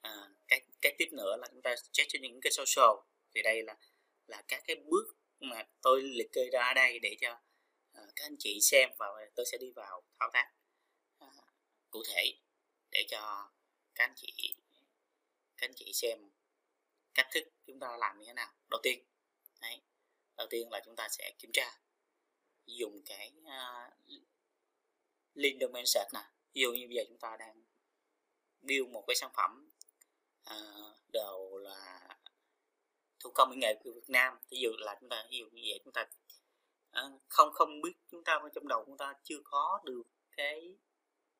À, 0.00 0.10
cái 0.48 0.60
cái 0.80 0.94
tiếp 0.98 1.08
nữa 1.12 1.36
là 1.40 1.48
chúng 1.52 1.62
ta 1.62 1.74
check 1.92 2.08
cho 2.12 2.18
những 2.22 2.40
cái 2.40 2.52
social. 2.52 2.90
Thì 3.34 3.42
đây 3.42 3.62
là 3.62 3.76
là 4.26 4.42
các 4.48 4.62
cái 4.66 4.76
bước 4.76 5.16
mà 5.40 5.66
tôi 5.82 6.02
liệt 6.02 6.32
kê 6.32 6.50
ra 6.52 6.62
ở 6.62 6.74
đây 6.74 6.98
để 6.98 7.16
cho 7.20 7.32
uh, 7.32 8.10
các 8.16 8.24
anh 8.24 8.36
chị 8.38 8.58
xem 8.62 8.90
và 8.98 9.06
tôi 9.34 9.46
sẽ 9.46 9.58
đi 9.58 9.70
vào 9.76 10.02
thao 10.18 10.30
tác 10.32 10.52
uh, 11.24 11.44
cụ 11.90 12.02
thể 12.14 12.38
để 12.90 13.04
cho 13.08 13.50
các 13.94 14.04
anh 14.04 14.14
chị 14.16 14.54
các 15.56 15.68
anh 15.68 15.74
chị 15.76 15.92
xem 15.94 16.18
cách 17.14 17.26
thức 17.34 17.44
chúng 17.66 17.80
ta 17.80 17.96
làm 17.96 18.18
như 18.18 18.24
thế 18.26 18.32
nào. 18.32 18.52
Đầu 18.70 18.80
tiên 18.82 19.04
đấy 19.60 19.80
đầu 20.36 20.46
tiên 20.50 20.70
là 20.70 20.80
chúng 20.84 20.96
ta 20.96 21.08
sẽ 21.10 21.32
kiểm 21.38 21.50
tra 21.52 21.78
dùng 22.66 23.02
cái 23.06 23.32
uh, 23.42 23.92
link 25.36 25.60
domain 25.60 25.86
search 25.86 26.14
nè. 26.14 26.20
Ví 26.54 26.62
dụ 26.62 26.72
như 26.72 26.86
bây 26.88 26.96
giờ 26.96 27.02
chúng 27.08 27.18
ta 27.18 27.36
đang 27.38 27.64
build 28.62 28.88
một 28.88 29.04
cái 29.06 29.14
sản 29.14 29.30
phẩm 29.36 29.70
à, 30.44 30.56
uh, 30.56 31.10
đều 31.12 31.58
là 31.58 32.08
thủ 33.20 33.30
công 33.34 33.50
mỹ 33.50 33.56
nghệ 33.56 33.74
của 33.84 33.92
Việt 33.92 34.08
Nam. 34.10 34.38
Ví 34.50 34.58
dụ 34.60 34.70
là 34.78 34.96
chúng 35.00 35.08
ta 35.08 35.26
ví 35.30 35.38
dụ 35.38 35.46
như 35.52 35.62
vậy 35.68 35.80
chúng 35.84 35.92
ta 35.92 36.06
uh, 37.00 37.22
không 37.28 37.52
không 37.52 37.80
biết 37.80 37.92
chúng 38.10 38.24
ta 38.24 38.40
trong 38.54 38.68
đầu 38.68 38.84
chúng 38.86 38.96
ta 38.96 39.14
chưa 39.24 39.40
có 39.44 39.80
được 39.84 40.02
cái 40.36 40.76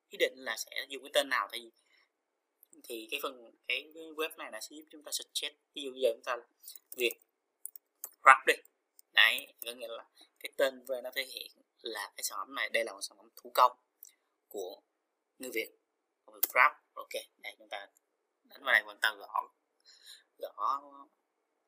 ý 0.08 0.18
định 0.18 0.34
là 0.36 0.56
sẽ 0.56 0.86
dùng 0.88 1.02
cái 1.02 1.10
tên 1.14 1.28
nào. 1.28 1.48
Thì 1.52 1.70
thì 2.84 3.08
cái 3.10 3.20
phần 3.22 3.52
cái 3.68 3.92
web 3.94 4.36
này 4.36 4.50
là 4.52 4.60
sẽ 4.60 4.76
giúp 4.76 4.84
chúng 4.90 5.02
ta 5.02 5.12
suggest. 5.12 5.54
Ví 5.74 5.82
dụ 5.82 5.92
giờ 5.94 6.10
chúng 6.14 6.24
ta 6.24 6.36
việc 6.96 7.14
wrap 8.22 8.44
đi. 8.46 8.54
Đấy 9.12 9.54
có 9.64 9.72
nghĩa 9.72 9.88
là 9.88 10.04
cái 10.38 10.52
tên 10.56 10.84
về 10.84 11.00
nó 11.02 11.10
thể 11.14 11.24
hiện 11.24 11.52
là 11.82 12.12
cái 12.16 12.24
sản 12.24 12.38
phẩm 12.38 12.54
này 12.54 12.68
đây 12.68 12.84
là 12.84 12.92
một 12.92 13.00
sản 13.02 13.18
phẩm 13.18 13.28
thủ 13.36 13.50
công 13.54 13.72
của 14.56 14.82
người 15.38 15.50
Việt. 15.54 15.70
Người 16.26 16.40
Grab. 16.52 16.72
Ok 16.94 17.12
đây 17.36 17.54
chúng 17.58 17.68
ta 17.68 17.86
đánh 18.42 18.64
vào 18.64 18.72
này, 18.72 18.82
chúng 18.86 19.00
ta 19.00 19.14
gõ 19.14 19.48
gõ 20.38 20.82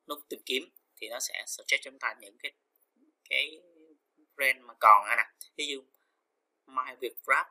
nút 0.09 0.19
tìm 0.29 0.41
kiếm 0.47 0.63
thì 0.97 1.09
nó 1.09 1.21
sẽ 1.21 1.45
suggest 1.47 1.83
cho 1.85 1.91
chúng 1.91 1.99
ta 1.99 2.15
những 2.21 2.37
cái 2.39 2.53
cái 3.29 3.63
brand 4.37 4.61
mà 4.61 4.75
còn 4.81 5.09
nè. 5.17 5.25
Ví 5.57 5.67
dụ 5.67 5.83
My 6.67 6.97
Việt 7.01 7.17
Grab 7.25 7.47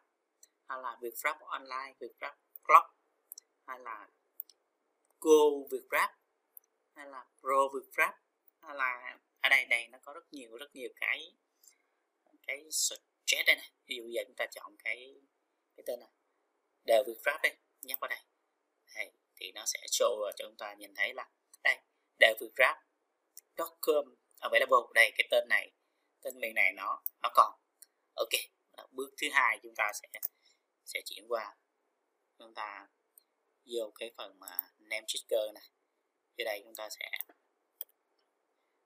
hay 0.68 0.82
là 0.82 0.98
Việt 1.02 1.14
Grab 1.22 1.40
Online 1.40 1.94
Việt 2.00 2.14
Grab 2.20 2.36
club 2.64 2.84
hay 3.68 3.80
là 3.80 4.10
Go 5.20 5.68
Việt 5.72 5.86
Grab 5.90 6.10
hay 6.96 7.08
là 7.08 7.26
Pro 7.40 7.68
Việt 7.74 7.90
Grab 7.96 8.14
hay 8.62 8.76
là 8.76 9.20
ở 9.42 9.50
đây 9.50 9.66
đây 9.66 9.88
nó 9.88 9.98
có 10.02 10.14
rất 10.14 10.34
nhiều 10.34 10.58
rất 10.58 10.76
nhiều 10.76 10.90
cái 10.96 11.36
cái 12.48 12.70
chat 13.28 13.46
đây 13.46 13.56
này. 13.56 13.72
Ví 13.88 13.96
dụ 13.96 14.04
giờ 14.10 14.22
chúng 14.28 14.36
ta 14.36 14.46
chọn 14.52 14.76
cái 14.84 15.16
cái 15.76 15.84
tên 15.88 16.00
này. 16.00 16.10
Đều 16.84 17.04
Việt 17.08 17.18
Grab 17.24 17.42
đây 17.44 17.58
nhấp 17.82 18.00
vào 18.02 18.08
đây. 18.08 18.20
Đây, 18.96 19.12
thì 19.36 19.52
nó 19.52 19.66
sẽ 19.66 19.80
show 19.92 20.32
cho 20.38 20.46
chúng 20.46 20.58
ta 20.58 20.74
nhìn 20.74 20.96
thấy 20.96 21.14
là 21.14 21.30
đây 21.64 21.78
đều 22.20 22.36
Việt 22.40 22.52
Grab 22.56 22.78
com 23.82 24.16
available. 24.40 24.78
Đây 24.96 25.12
cái 25.18 25.28
tên 25.32 25.48
này 25.50 25.72
tên 26.22 26.40
miền 26.40 26.56
này 26.56 26.72
nó 26.74 27.04
nó 27.22 27.30
còn. 27.36 27.60
Ok 28.14 28.30
bước 28.92 29.14
thứ 29.22 29.28
hai 29.32 29.60
chúng 29.64 29.76
ta 29.76 29.92
sẽ 30.02 30.08
sẽ 30.86 31.02
chuyển 31.06 31.28
qua. 31.28 31.56
Chúng 32.38 32.54
ta 32.54 32.88
vô 33.66 33.92
cái 33.96 34.12
phần 34.18 34.40
mà 34.40 34.72
name 34.78 35.06
checker 35.08 35.54
này. 35.54 35.64
Ở 36.38 36.44
đây 36.46 36.62
chúng 36.64 36.76
ta 36.76 36.90
sẽ 36.90 37.12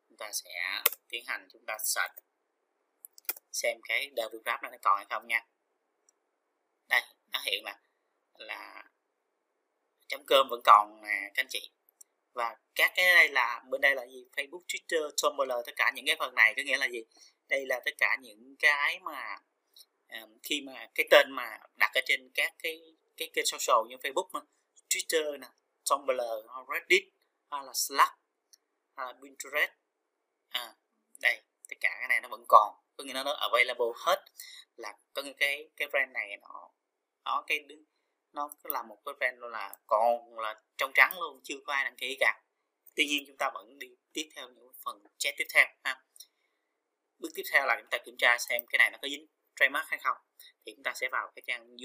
chúng 0.10 0.18
ta 0.18 0.32
sẽ 0.32 0.84
tiến 1.08 1.24
hành 1.28 1.48
chúng 1.52 1.66
ta 1.68 1.78
search 1.84 2.31
xem 3.52 3.78
cái 3.84 4.12
double 4.18 4.30
Việt 4.38 4.44
Grab 4.46 4.64
nó 4.64 4.70
còn 4.82 4.98
hay 4.98 5.06
không 5.10 5.28
nha. 5.28 5.46
Đây 6.90 7.02
nó 7.32 7.40
hiện 7.46 7.64
là 7.66 7.80
là 8.38 8.84
chấm 10.08 10.24
cơm 10.28 10.48
vẫn 10.50 10.62
còn 10.64 11.02
nè 11.02 11.32
các 11.34 11.42
anh 11.42 11.48
chị. 11.50 11.72
Và 12.34 12.58
các 12.76 12.92
cái 12.96 13.14
đây 13.16 13.30
là 13.30 13.64
bên 13.70 13.82
đây 13.82 13.96
là 13.96 14.06
gì? 14.06 14.26
Facebook 14.36 14.62
Twitter 14.68 15.10
Tumblr 15.24 15.66
tất 15.66 15.74
cả 15.76 15.92
những 15.96 16.06
cái 16.06 16.16
phần 16.20 16.36
này 16.36 16.54
có 16.58 16.62
nghĩa 16.66 16.78
là 16.78 16.86
gì? 16.86 17.04
Đây 17.48 17.66
là 17.66 17.80
tất 17.86 17.92
cả 17.98 18.18
những 18.22 18.56
cái 18.60 19.00
mà 19.00 19.40
um, 20.08 20.38
khi 20.44 20.62
mà 20.62 20.90
cái 20.96 21.08
tên 21.12 21.32
mà 21.32 21.60
đặt 21.80 21.92
ở 21.94 22.02
trên 22.06 22.32
các 22.34 22.54
cái 22.64 22.82
cái 23.18 23.30
kênh 23.34 23.46
social 23.46 23.88
như 23.90 23.96
Facebook 23.96 24.30
mà, 24.32 24.40
Twitter 24.90 25.40
nè 25.40 25.48
Tumblr 25.90 26.22
Reddit 26.74 27.10
hay 27.52 27.66
là 27.66 27.74
Slack 27.74 28.12
hay 28.96 29.08
là 29.08 29.14
Pinterest. 29.22 29.72
À, 30.50 30.76
đây 31.22 31.42
tất 31.70 31.76
cả 31.82 31.96
cái 32.00 32.08
này 32.08 32.22
nó 32.22 32.30
vẫn 32.30 32.46
còn 32.48 32.81
có 32.98 33.04
nghĩa 33.04 33.14
là 33.14 33.24
nó 33.24 33.32
available 33.32 33.86
hết. 33.96 34.26
Là 34.76 34.98
có 35.14 35.22
cái 35.38 35.70
cái 35.78 35.88
brand 35.88 36.12
này 36.12 36.38
nó 36.42 36.70
nó 37.26 37.44
cái 37.48 37.68
nó 38.34 38.50
là 38.64 38.84
một 38.84 38.98
cái 39.06 39.14
brand 39.20 39.44
là 39.52 39.78
còn 39.88 40.40
là 40.40 40.62
trong 40.78 40.92
trắng 40.96 41.20
luôn, 41.20 41.42
chưa 41.44 41.56
có 41.66 41.74
ai 41.74 41.84
đăng 41.84 41.96
ký 41.96 42.18
cả. 42.20 42.42
Tuy 42.96 43.06
nhiên 43.06 43.24
chúng 43.28 43.38
ta 43.38 43.52
vẫn 43.54 43.80
đi 43.80 43.96
tiếp 44.14 44.30
theo 44.36 44.50
những 44.50 44.72
phần 44.86 45.04
chat 45.18 45.34
tiếp 45.38 45.48
theo, 45.54 45.66
ha. 45.84 46.04
Bước 47.18 47.30
tiếp 47.36 47.44
theo 47.52 47.66
là 47.66 47.78
chúng 47.80 47.90
ta 47.90 47.98
kiểm 48.06 48.16
tra 48.18 48.38
xem 48.38 48.66
cái 48.70 48.78
này 48.80 48.92
nó 48.92 48.98
có 49.02 49.08
dính 49.08 49.28
trademark 49.56 49.88
hay 49.88 50.00
không. 50.00 50.18
Thì 50.66 50.74
chúng 50.76 50.84
ta 50.84 50.94
sẽ 50.96 51.10
vào 51.12 51.32
cái 51.36 51.44
trang 51.48 51.76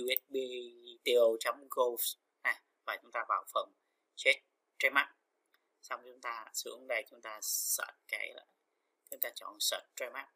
usbto.gov 1.11 2.01
này 2.43 2.61
và 2.87 2.97
chúng 3.03 3.13
ta 3.13 3.25
vào 3.29 3.45
phần 3.55 3.73
check 4.17 4.45
trademark. 4.79 5.09
Xong 5.83 6.01
chúng 6.05 6.21
ta 6.21 6.47
xuống 6.55 6.87
đây 6.89 7.05
chúng 7.11 7.23
ta 7.23 7.39
search 7.43 7.97
cái 8.09 8.33
là, 8.35 8.45
chúng 9.11 9.21
ta 9.21 9.31
chọn 9.35 9.61
search 9.61 9.87
trademark 9.97 10.29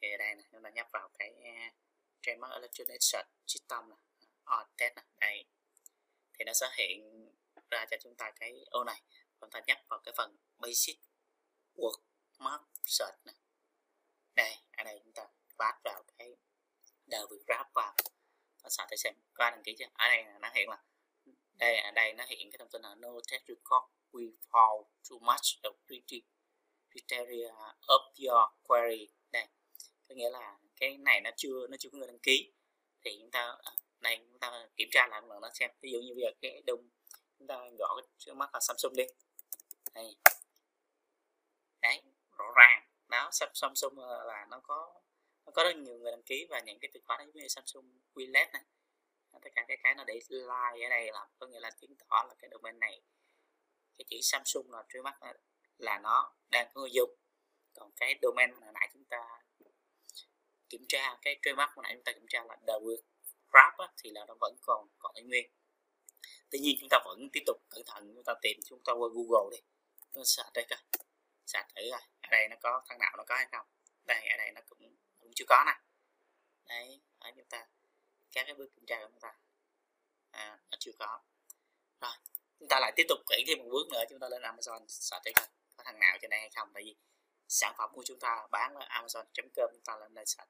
thì 0.00 0.10
ở 0.10 0.16
đây 0.16 0.34
này 0.34 0.44
chúng 0.52 0.62
ta 0.62 0.70
nhấp 0.70 0.86
vào 0.92 1.08
cái 1.18 1.34
à, 1.44 1.66
uh, 1.68 1.74
trademark 2.22 2.52
electronic 2.52 3.00
system 3.46 3.88
này. 3.88 3.98
Or 4.54 4.68
test 4.76 4.96
này 4.96 5.04
đây. 5.20 5.44
Thì 6.38 6.44
nó 6.44 6.52
sẽ 6.52 6.66
hiện 6.76 7.30
ra 7.70 7.86
cho 7.90 7.96
chúng 8.02 8.16
ta 8.16 8.32
cái 8.36 8.64
ô 8.70 8.84
này. 8.84 9.02
Chúng 9.40 9.50
ta 9.50 9.60
nhấp 9.66 9.78
vào 9.88 10.00
cái 10.04 10.14
phần 10.16 10.36
basic 10.58 10.98
wordmark 11.74 12.64
search 12.84 13.26
này. 13.26 13.34
Đây 14.34 14.54
ở 14.76 14.84
đây 14.84 15.00
chúng 15.04 15.12
ta 15.12 15.24
phát 15.58 15.80
vào 15.84 16.02
cái 16.18 16.36
đầu 17.06 17.26
việc 17.30 17.46
grab 17.46 17.66
vào. 17.74 17.94
Và 18.62 18.70
sao 18.70 18.86
để 18.90 18.96
xem 18.96 19.14
có 19.34 19.44
ai 19.44 19.50
đăng 19.50 19.62
ký 19.62 19.74
chưa? 19.78 19.86
Ở 19.94 20.08
đây 20.08 20.24
nó 20.40 20.50
hiện 20.54 20.68
là 20.68 20.82
đây 21.54 21.76
ở 21.76 21.90
đây 21.90 22.12
nó 22.12 22.24
hiện 22.24 22.50
cái 22.50 22.58
thông 22.58 22.70
tin 22.70 22.82
là 22.82 22.94
no 22.94 23.08
test 23.30 23.42
record 23.48 23.86
we 24.12 24.32
found 24.50 24.84
too 25.10 25.18
much 25.20 25.62
of 25.62 25.72
criteria 26.90 27.52
of 27.86 28.02
your 28.18 28.50
query. 28.62 29.08
Đây 29.30 29.46
có 30.08 30.14
nghĩa 30.14 30.30
là 30.30 30.58
cái 30.76 30.96
này 30.98 31.20
nó 31.20 31.30
chưa 31.36 31.66
nó 31.70 31.76
chưa 31.80 31.88
có 31.92 31.98
người 31.98 32.06
đăng 32.06 32.18
ký. 32.18 32.52
Thì 33.04 33.16
chúng 33.20 33.30
ta 33.30 33.56
à, 33.62 33.72
này 34.00 34.24
chúng 34.30 34.38
ta 34.38 34.68
kiểm 34.76 34.88
tra 34.90 35.06
lại 35.06 35.20
một 35.20 35.28
lần 35.28 35.40
nó 35.40 35.50
xem. 35.54 35.70
Ví 35.80 35.92
dụ 35.92 35.98
như 36.00 36.14
bây 36.14 36.22
giờ 36.22 36.30
cái 36.42 36.62
đông 36.66 36.88
chúng 37.38 37.46
ta 37.46 37.58
gõ 37.78 37.94
cái 37.96 38.08
trước 38.18 38.34
mắt 38.34 38.50
là 38.54 38.60
Samsung 38.60 38.92
đi. 38.96 39.04
Đây 39.94 40.16
đấy, 41.82 42.02
rõ 42.38 42.44
ràng. 42.56 42.88
Đó 43.08 43.30
Samsung 43.32 43.98
à, 43.98 44.24
là 44.24 44.46
nó 44.50 44.60
có 44.62 44.94
nó 45.46 45.52
có 45.52 45.64
rất 45.64 45.76
nhiều 45.76 45.98
người 45.98 46.10
đăng 46.12 46.22
ký 46.22 46.46
và 46.50 46.60
những 46.60 46.78
cái 46.78 46.90
từ 46.94 47.00
khóa 47.04 47.16
đấy 47.18 47.30
như 47.34 47.48
Samsung 47.48 48.00
Willet 48.14 48.50
này. 48.52 48.62
Tất 49.42 49.50
cả 49.54 49.64
cái 49.68 49.76
cái 49.82 49.94
nó 49.94 50.04
để 50.04 50.20
like 50.28 50.86
ở 50.86 50.88
đây 50.90 51.12
là, 51.12 51.26
có 51.38 51.46
nghĩa 51.46 51.60
là 51.60 51.70
chứng 51.70 51.96
tỏ 51.96 52.24
là 52.28 52.34
cái 52.38 52.50
domain 52.52 52.78
này, 52.78 53.02
cái 53.98 54.04
chữ 54.08 54.16
Samsung 54.22 54.70
là 54.70 54.84
trước 54.88 55.02
mắt 55.02 55.18
là 55.78 55.98
nó 55.98 56.34
đang 56.50 56.70
có 56.74 56.80
người 56.80 56.90
dùng. 56.92 57.10
Còn 57.74 57.90
cái 57.96 58.14
domain 58.22 58.50
hồi 58.50 58.72
nãy 58.74 58.88
chúng 58.92 59.04
ta 59.04 59.35
kiểm 60.68 60.84
tra 60.88 61.18
cái 61.22 61.38
trademark 61.42 61.70
hồi 61.72 61.82
nãy 61.82 61.94
chúng 61.94 62.04
ta 62.04 62.12
kiểm 62.12 62.26
tra 62.28 62.44
là 62.48 62.56
the 62.66 62.74
grab 63.50 63.74
á, 63.78 63.88
thì 64.02 64.10
là 64.10 64.24
nó 64.28 64.34
vẫn 64.40 64.56
còn 64.62 64.88
còn 64.98 65.14
y 65.14 65.22
nguyên. 65.22 65.50
Tuy 66.50 66.58
nhiên 66.58 66.76
chúng 66.80 66.88
ta 66.90 66.98
vẫn 67.04 67.28
tiếp 67.32 67.42
tục 67.46 67.56
cẩn 67.70 67.82
thận 67.86 68.12
chúng 68.14 68.24
ta 68.24 68.34
tìm 68.42 68.60
chúng 68.64 68.80
ta 68.84 68.92
qua 68.92 69.08
google 69.14 69.56
đi. 69.56 69.62
Nó 70.14 70.22
sạch 70.24 70.50
đây 70.54 70.66
coi. 70.70 70.78
Sạch 71.46 71.66
thử 71.74 71.90
rồi. 71.90 72.00
ở 72.20 72.28
đây 72.30 72.48
nó 72.48 72.56
có 72.62 72.82
thằng 72.88 72.98
nào 72.98 73.14
nó 73.16 73.24
có 73.24 73.34
hay 73.34 73.46
không. 73.52 73.66
Đây 74.04 74.26
ở 74.28 74.36
đây 74.36 74.52
nó 74.54 74.60
cũng 74.68 74.96
cũng 75.18 75.32
chưa 75.34 75.44
có 75.48 75.64
nè. 75.66 75.72
Đấy 76.68 77.00
ở 77.18 77.30
chúng 77.36 77.48
ta 77.48 77.66
các 78.32 78.44
cái 78.46 78.54
bước 78.54 78.68
kiểm 78.76 78.86
tra 78.86 78.98
của 79.00 79.08
chúng 79.10 79.20
ta. 79.20 79.34
À, 80.30 80.58
nó 80.70 80.76
chưa 80.80 80.92
có. 80.98 81.20
Rồi 82.00 82.12
chúng 82.58 82.68
ta 82.68 82.80
lại 82.80 82.92
tiếp 82.96 83.04
tục 83.08 83.18
kỹ 83.28 83.44
thêm 83.46 83.58
một 83.58 83.68
bước 83.70 83.88
nữa 83.92 84.04
chúng 84.08 84.20
ta 84.20 84.28
lên 84.28 84.42
amazon 84.42 84.86
search 84.88 85.24
đây 85.24 85.34
coi 85.36 85.46
có 85.76 85.84
thằng 85.84 85.98
nào 85.98 86.18
trên 86.20 86.30
đây 86.30 86.40
hay 86.40 86.50
không. 86.54 86.68
Tại 86.74 86.82
vì 86.82 86.96
sản 87.48 87.74
phẩm 87.78 87.90
của 87.94 88.02
chúng 88.06 88.18
ta 88.20 88.46
bán 88.50 88.74
ở 88.74 88.86
amazon.com 88.88 89.70
chúng 89.72 89.84
ta 89.84 89.96
lên 89.96 90.14
đây 90.14 90.26
sạch 90.26 90.48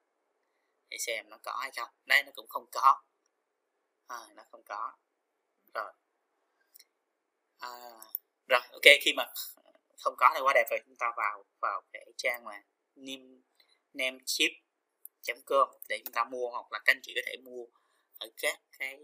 để 0.89 0.97
xem 0.99 1.29
nó 1.29 1.37
có 1.43 1.57
hay 1.61 1.71
không. 1.75 1.89
Đây 2.05 2.23
nó 2.23 2.31
cũng 2.35 2.47
không 2.49 2.65
có. 2.71 3.01
À, 4.07 4.17
nó 4.35 4.43
không 4.51 4.63
có. 4.63 4.93
Rồi. 5.73 5.93
À, 7.57 7.69
rồi 8.47 8.61
ok 8.71 8.83
khi 9.01 9.13
mà 9.17 9.25
không 9.99 10.15
có 10.17 10.31
thì 10.35 10.41
quá 10.41 10.53
đẹp 10.55 10.65
rồi. 10.69 10.79
Chúng 10.85 10.95
ta 10.95 11.13
vào 11.17 11.43
vào 11.61 11.81
cái 11.91 12.05
trang 12.17 12.43
mà 12.43 12.63
name 12.95 13.41
namechip 13.93 14.51
com 15.45 15.69
để 15.89 16.01
chúng 16.05 16.13
ta 16.13 16.23
mua 16.23 16.49
hoặc 16.49 16.71
là 16.71 16.79
các 16.85 16.91
anh 16.91 16.99
chị 17.03 17.13
có 17.15 17.21
thể 17.25 17.37
mua 17.43 17.65
ở 18.19 18.29
các 18.37 18.59
cái 18.79 18.99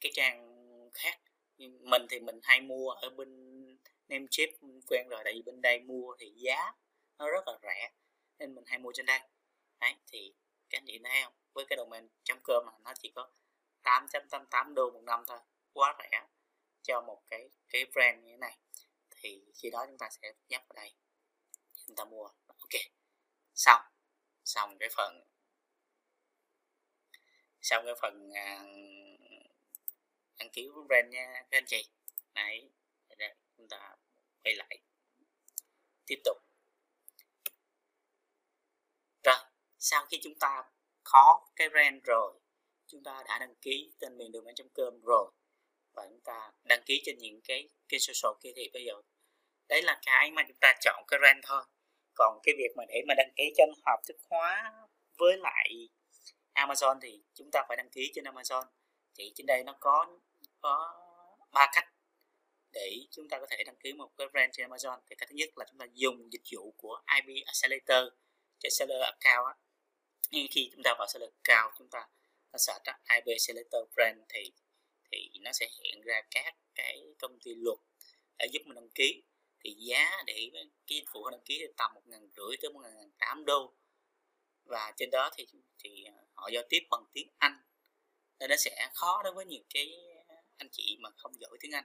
cái 0.00 0.12
trang 0.14 0.60
khác. 0.94 1.20
Mình 1.80 2.06
thì 2.10 2.20
mình 2.20 2.40
hay 2.42 2.60
mua 2.60 2.90
ở 2.90 3.10
bên 3.10 3.49
nem 4.10 4.26
chip 4.30 4.50
quen 4.86 5.08
rồi 5.08 5.20
tại 5.24 5.32
vì 5.34 5.42
bên 5.42 5.60
đây 5.60 5.80
mua 5.80 6.16
thì 6.18 6.32
giá 6.36 6.72
nó 7.18 7.30
rất 7.30 7.48
là 7.48 7.58
rẻ 7.62 7.92
nên 8.38 8.54
mình 8.54 8.64
hay 8.66 8.78
mua 8.78 8.92
trên 8.94 9.06
đây. 9.06 9.20
Đấy 9.80 9.94
thì 10.06 10.34
các 10.70 10.78
anh 10.78 10.84
chị 10.86 11.00
thấy 11.04 11.22
không? 11.24 11.32
Với 11.52 11.64
cái 11.68 11.76
domain 11.76 12.08
com 12.42 12.66
mà 12.66 12.72
nó 12.84 12.92
chỉ 13.02 13.12
có 13.14 13.30
888 13.82 14.74
đô 14.74 14.90
một 14.90 15.02
năm 15.02 15.24
thôi 15.26 15.38
quá 15.72 15.96
rẻ 15.98 16.26
cho 16.82 17.00
một 17.00 17.22
cái 17.30 17.50
cái 17.68 17.84
brand 17.92 18.24
như 18.24 18.30
thế 18.30 18.36
này. 18.36 18.58
Thì 19.16 19.44
khi 19.54 19.70
đó 19.70 19.86
chúng 19.86 19.98
ta 19.98 20.08
sẽ 20.10 20.32
nhấp 20.48 20.62
vào 20.68 20.74
đây 20.76 20.94
chúng 21.86 21.96
ta 21.96 22.04
mua. 22.04 22.28
Ok 22.46 22.80
xong 23.54 23.82
xong 24.44 24.78
cái 24.78 24.88
phần 24.96 25.24
xong 27.60 27.84
cái 27.84 27.94
phần 28.02 28.30
à, 28.34 28.64
đăng 30.38 30.50
ký 30.52 30.68
brand 30.88 31.12
nha 31.12 31.44
các 31.50 31.58
anh 31.58 31.66
chị. 31.66 31.90
Đấy 32.34 32.70
chúng 33.60 33.68
ta 33.68 33.96
quay 34.44 34.54
lại. 34.54 34.78
Tiếp 36.06 36.20
tục. 36.24 36.36
Rồi, 39.24 39.36
sau 39.78 40.06
khi 40.10 40.20
chúng 40.22 40.34
ta 40.40 40.64
có 41.02 41.46
cái 41.56 41.68
brand 41.68 42.04
rồi, 42.04 42.40
chúng 42.86 43.02
ta 43.04 43.22
đã 43.28 43.38
đăng 43.38 43.54
ký 43.54 43.92
tên 43.98 44.16
miền 44.18 44.32
domain.com 44.32 45.00
rồi, 45.00 45.30
và 45.92 46.06
chúng 46.08 46.20
ta 46.20 46.52
đăng 46.64 46.82
ký 46.86 47.02
trên 47.04 47.18
những 47.18 47.40
cái 47.44 47.68
cái 47.88 48.00
social 48.00 48.32
kia 48.40 48.50
thì 48.56 48.70
bây 48.72 48.84
giờ 48.84 48.94
đấy 49.68 49.82
là 49.82 50.00
cái 50.06 50.30
mà 50.30 50.42
chúng 50.48 50.56
ta 50.60 50.74
chọn 50.80 51.04
cái 51.08 51.18
brand 51.20 51.38
thôi. 51.46 51.64
Còn 52.14 52.40
cái 52.42 52.54
việc 52.58 52.76
mà 52.76 52.84
để 52.88 53.02
mà 53.08 53.14
đăng 53.16 53.32
ký 53.36 53.52
cho 53.56 53.64
hợp 53.86 54.00
thức 54.08 54.16
hóa 54.30 54.72
với 55.18 55.36
lại 55.36 55.88
Amazon 56.54 56.98
thì 57.02 57.22
chúng 57.34 57.50
ta 57.52 57.64
phải 57.68 57.76
đăng 57.76 57.90
ký 57.90 58.12
trên 58.14 58.24
Amazon. 58.24 58.64
Thì 59.14 59.32
trên 59.34 59.46
đây 59.46 59.64
nó 59.64 59.76
có 59.80 60.18
có 60.60 60.94
ba 61.52 61.70
cách 61.74 61.88
để 62.72 63.06
chúng 63.10 63.28
ta 63.28 63.38
có 63.40 63.46
thể 63.50 63.64
đăng 63.66 63.76
ký 63.76 63.92
một 63.92 64.10
cái 64.16 64.26
brand 64.32 64.50
trên 64.52 64.70
Amazon. 64.70 65.00
Thì 65.10 65.16
cái 65.18 65.26
thứ 65.30 65.34
nhất 65.36 65.58
là 65.58 65.64
chúng 65.70 65.78
ta 65.78 65.86
dùng 65.94 66.32
dịch 66.32 66.42
vụ 66.52 66.74
của 66.76 67.02
IP 67.16 67.46
Accelerator 67.46 68.12
trên 68.58 68.72
seller 68.72 69.02
account 69.02 69.46
á. 69.46 69.54
Khi 70.50 70.70
chúng 70.72 70.82
ta 70.84 70.94
vào 70.98 71.06
seller 71.12 71.30
account, 71.42 71.74
chúng 71.78 71.88
ta 71.90 72.08
nó 72.52 72.58
search 72.58 72.84
IP 72.86 73.24
Accelerator 73.26 73.94
brand 73.94 74.18
thì 74.28 74.52
thì 75.12 75.30
nó 75.40 75.52
sẽ 75.52 75.68
hiện 75.82 76.00
ra 76.00 76.22
các 76.30 76.54
cái 76.74 77.02
công 77.18 77.38
ty 77.40 77.54
luật 77.54 77.78
để 78.38 78.46
giúp 78.52 78.60
mình 78.66 78.74
đăng 78.74 78.90
ký. 78.94 79.22
Thì 79.64 79.76
giá 79.78 80.22
để 80.26 80.50
cái 80.54 80.68
dịch 80.86 81.04
vụ 81.12 81.30
đăng 81.30 81.40
ký 81.44 81.66
tầm 81.76 81.94
một 81.94 82.02
ngàn 82.06 82.28
rưỡi 82.36 82.56
tới 82.62 82.72
một 82.72 82.80
ngàn 82.82 83.10
tám 83.18 83.44
đô. 83.44 83.74
Và 84.64 84.92
trên 84.96 85.10
đó 85.10 85.30
thì 85.36 85.46
thì 85.78 86.04
à, 86.04 86.14
họ 86.32 86.48
giao 86.52 86.62
tiếp 86.68 86.80
bằng 86.90 87.04
tiếng 87.12 87.28
Anh. 87.38 87.62
Nên 88.38 88.50
nó 88.50 88.56
sẽ 88.56 88.90
khó 88.94 89.22
đối 89.24 89.32
với 89.32 89.46
nhiều 89.46 89.62
cái 89.74 89.92
anh 90.56 90.68
chị 90.72 90.96
mà 91.00 91.10
không 91.16 91.32
giỏi 91.40 91.56
tiếng 91.60 91.72
Anh 91.72 91.84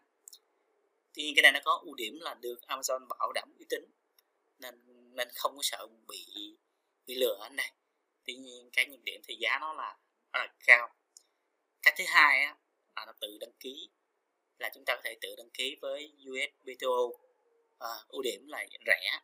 tuy 1.15 1.24
nhiên 1.24 1.34
cái 1.36 1.43
này 1.43 1.51
nó 1.51 1.60
có 1.63 1.81
ưu 1.84 1.95
điểm 1.95 2.19
là 2.22 2.34
được 2.34 2.60
Amazon 2.67 3.07
bảo 3.07 3.31
đảm 3.36 3.50
uy 3.60 3.65
tín. 3.69 3.81
Nên 4.60 4.81
nên 5.15 5.27
không 5.36 5.55
có 5.55 5.62
sợ 5.63 5.88
bị 6.07 6.25
bị 7.05 7.15
lừa 7.15 7.39
anh 7.41 7.55
này. 7.55 7.72
Tuy 8.25 8.36
nhiên 8.36 8.69
cái 8.74 8.86
nhược 8.86 9.03
điểm 9.03 9.22
thì 9.27 9.36
giá 9.39 9.57
nó 9.62 9.74
là 9.74 9.98
rất 10.34 10.39
là 10.39 10.53
cao. 10.65 10.95
Cách 11.81 11.93
thứ 11.98 12.03
hai 12.07 12.43
á, 12.43 12.57
là 12.95 13.05
nó 13.05 13.13
tự 13.22 13.38
đăng 13.41 13.53
ký 13.60 13.89
là 14.60 14.69
chúng 14.74 14.84
ta 14.86 14.95
có 14.95 15.01
thể 15.03 15.17
tự 15.22 15.36
đăng 15.38 15.50
ký 15.50 15.75
với 15.81 16.13
uspto 16.29 16.88
à, 17.79 17.89
ờ, 17.89 18.05
ưu 18.07 18.22
điểm 18.22 18.48
là 18.48 18.65
rẻ. 18.86 19.19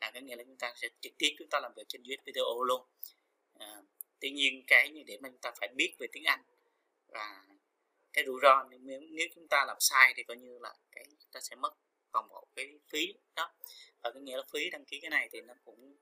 Là 0.00 0.10
có 0.14 0.20
nghĩa 0.20 0.36
là 0.36 0.44
chúng 0.44 0.58
ta 0.58 0.72
sẽ 0.76 0.88
trực 1.00 1.12
tiếp 1.18 1.34
chúng 1.38 1.48
ta 1.50 1.60
làm 1.60 1.72
việc 1.76 1.84
trên 1.88 2.02
uspto 2.02 2.42
luôn. 2.66 2.86
À, 3.58 3.82
tuy 4.20 4.30
nhiên 4.30 4.64
cái 4.66 4.90
nhược 4.90 5.06
điểm 5.06 5.22
là 5.22 5.28
chúng 5.28 5.40
ta 5.40 5.52
phải 5.60 5.68
biết 5.76 5.94
về 5.98 6.06
tiếng 6.12 6.24
Anh 6.24 6.42
và 7.08 7.44
cái 8.16 8.24
rủi 8.26 8.40
ro 8.42 8.64
nếu, 8.70 9.00
nếu 9.00 9.26
chúng 9.34 9.48
ta 9.48 9.64
làm 9.66 9.76
sai 9.80 10.14
thì 10.16 10.22
coi 10.22 10.36
như 10.36 10.58
là 10.58 10.74
cái 10.92 11.04
chúng 11.08 11.30
ta 11.32 11.40
sẽ 11.40 11.56
mất 11.56 11.74
toàn 12.12 12.28
bộ 12.28 12.48
cái 12.56 12.78
phí 12.88 13.14
đó. 13.34 13.52
Và 14.02 14.10
cái 14.10 14.22
nghĩa 14.22 14.36
là 14.36 14.42
phí 14.52 14.70
đăng 14.70 14.84
ký 14.84 15.00
cái 15.00 15.10
này 15.10 15.28
thì 15.32 15.40
nó 15.40 15.54
cũng 15.64 15.96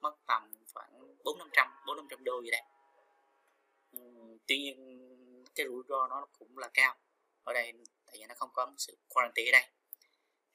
mất 0.00 0.16
tầm 0.26 0.52
khoảng 0.72 1.16
bốn 1.24 1.38
năm 1.38 1.48
trăm 1.52 1.68
bốn 1.86 1.96
năm 1.96 2.06
trăm 2.10 2.24
đô 2.24 2.42
gì 2.42 2.50
đấy. 2.50 2.62
Ừ, 3.92 4.00
tuy 4.46 4.58
nhiên 4.58 4.76
cái 5.54 5.66
rủi 5.66 5.82
ro 5.88 6.06
nó 6.06 6.26
cũng 6.38 6.58
là 6.58 6.70
cao. 6.74 6.96
Ở 7.44 7.52
đây 7.52 7.72
tại 8.06 8.16
vì 8.18 8.26
nó 8.26 8.34
không 8.38 8.50
có 8.52 8.66
một 8.66 8.76
sự 8.78 8.96
quarantine 9.08 9.50
ở 9.50 9.52
đây. 9.52 9.70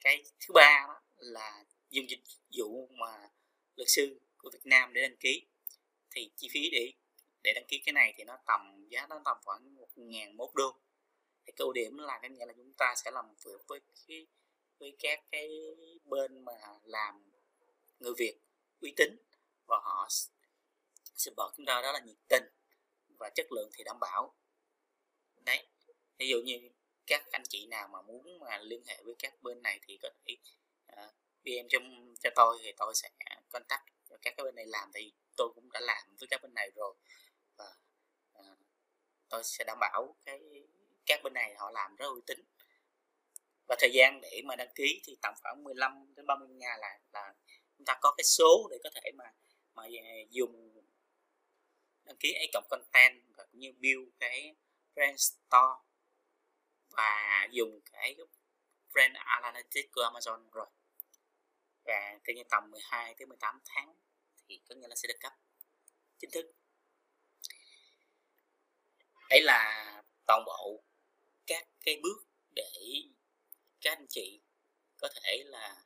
Cái 0.00 0.22
thứ 0.40 0.52
ba 0.54 0.84
đó 0.88 1.00
là 1.16 1.64
dùng 1.90 2.10
dịch 2.10 2.22
vụ 2.58 2.88
mà 2.92 3.28
luật 3.76 3.88
sư 3.88 4.20
của 4.36 4.50
Việt 4.52 4.64
Nam 4.66 4.92
để 4.92 5.02
đăng 5.02 5.16
ký. 5.16 5.46
Thì 6.10 6.30
chi 6.36 6.48
phí 6.52 6.70
để 6.72 6.92
để 7.42 7.52
đăng 7.54 7.64
ký 7.68 7.82
cái 7.86 7.92
này 7.92 8.14
thì 8.16 8.24
nó 8.24 8.38
tầm 8.46 8.86
giá 8.88 9.06
nó 9.06 9.20
tầm 9.24 9.36
khoảng 9.44 9.74
một 9.74 9.88
ngàn 9.96 10.36
một 10.36 10.54
đô 10.54 10.76
thì 11.46 11.52
cái 11.52 11.64
ưu 11.64 11.72
điểm 11.72 11.98
là 11.98 12.18
cái 12.22 12.30
nghĩa 12.30 12.46
là 12.46 12.52
chúng 12.56 12.72
ta 12.78 12.94
sẽ 13.04 13.10
làm 13.10 13.34
việc 13.44 13.60
với 13.66 13.80
cái 14.08 14.26
với 14.78 14.96
các 14.98 15.20
cái 15.30 15.48
bên 16.04 16.44
mà 16.44 16.52
làm 16.84 17.30
người 17.98 18.12
Việt 18.18 18.38
uy 18.80 18.92
tín 18.96 19.16
và 19.66 19.76
họ 19.82 20.08
support 21.14 21.56
chúng 21.56 21.66
ta 21.66 21.80
đó 21.82 21.92
là 21.92 22.00
nhiệt 22.00 22.16
tình 22.28 22.44
và 23.18 23.30
chất 23.34 23.52
lượng 23.52 23.70
thì 23.72 23.84
đảm 23.84 23.96
bảo. 24.00 24.34
Đấy 25.44 25.66
ví 26.18 26.28
dụ 26.28 26.40
như 26.44 26.70
các 27.06 27.26
anh 27.30 27.42
chị 27.48 27.66
nào 27.66 27.88
mà 27.88 28.02
muốn 28.02 28.38
mà 28.38 28.58
liên 28.58 28.82
hệ 28.86 29.02
với 29.04 29.14
các 29.18 29.42
bên 29.42 29.62
này 29.62 29.80
thì 29.82 29.98
có 30.02 30.08
thể 30.26 30.36
uh, 30.92 31.14
PM 31.42 31.68
cho 31.68 31.78
cho 32.20 32.30
tôi 32.36 32.58
thì 32.62 32.72
tôi 32.76 32.94
sẽ 32.94 33.10
contact 33.48 33.82
cho 34.10 34.16
các 34.22 34.34
cái 34.36 34.44
bên 34.44 34.54
này 34.54 34.66
làm 34.66 34.90
thì 34.94 35.12
tôi 35.36 35.48
cũng 35.54 35.72
đã 35.72 35.80
làm 35.80 36.16
với 36.20 36.28
các 36.30 36.42
bên 36.42 36.54
này 36.54 36.70
rồi. 36.74 36.94
Và 37.56 37.74
uh, 38.38 38.58
tôi 39.28 39.44
sẽ 39.44 39.64
đảm 39.64 39.78
bảo 39.80 40.16
cái 40.24 40.40
các 41.06 41.20
bên 41.22 41.32
này 41.32 41.54
họ 41.58 41.70
làm 41.70 41.96
rất 41.96 42.06
uy 42.06 42.20
tín. 42.26 42.38
Và 43.68 43.76
thời 43.78 43.90
gian 43.92 44.20
để 44.20 44.42
mà 44.44 44.56
đăng 44.56 44.74
ký 44.74 45.02
thì 45.04 45.16
tầm 45.22 45.34
khoảng 45.42 45.64
15 45.64 46.14
đến 46.16 46.26
30 46.26 46.48
ngày 46.48 46.78
là 46.78 46.98
là 47.12 47.34
chúng 47.78 47.84
ta 47.84 47.98
có 48.00 48.14
cái 48.16 48.24
số 48.24 48.68
để 48.70 48.76
có 48.84 48.90
thể 48.94 49.10
mà 49.14 49.24
mà 49.74 49.82
à, 49.82 50.14
dùng 50.30 50.82
đăng 52.04 52.16
ký 52.20 52.32
ấy 52.32 52.50
cộng 52.52 52.66
content 52.70 53.22
và 53.36 53.44
cũng 53.50 53.60
như 53.60 53.72
build 53.72 54.08
cái 54.20 54.56
brand 54.94 55.20
store 55.20 55.90
và 56.90 57.48
dùng 57.50 57.80
cái 57.92 58.16
brand 58.94 59.14
analytics 59.14 59.92
của 59.92 60.02
Amazon 60.02 60.50
rồi. 60.52 60.66
Và 61.84 62.18
coi 62.26 62.34
như 62.34 62.42
tầm 62.50 62.70
12 62.70 63.14
tới 63.18 63.26
18 63.26 63.60
tháng 63.64 63.94
thì 64.48 64.60
có 64.68 64.74
nghĩa 64.74 64.88
là 64.88 64.96
sẽ 64.96 65.08
được 65.08 65.20
cấp 65.20 65.32
chính 66.18 66.30
thức. 66.30 66.52
Đấy 69.30 69.40
là 69.42 70.02
toàn 70.26 70.42
bộ 70.46 70.82
các 71.50 71.68
cái 71.84 72.00
bước 72.02 72.26
để 72.56 72.72
các 73.80 73.98
anh 73.98 74.06
chị 74.08 74.40
có 74.96 75.08
thể 75.14 75.42
là 75.46 75.84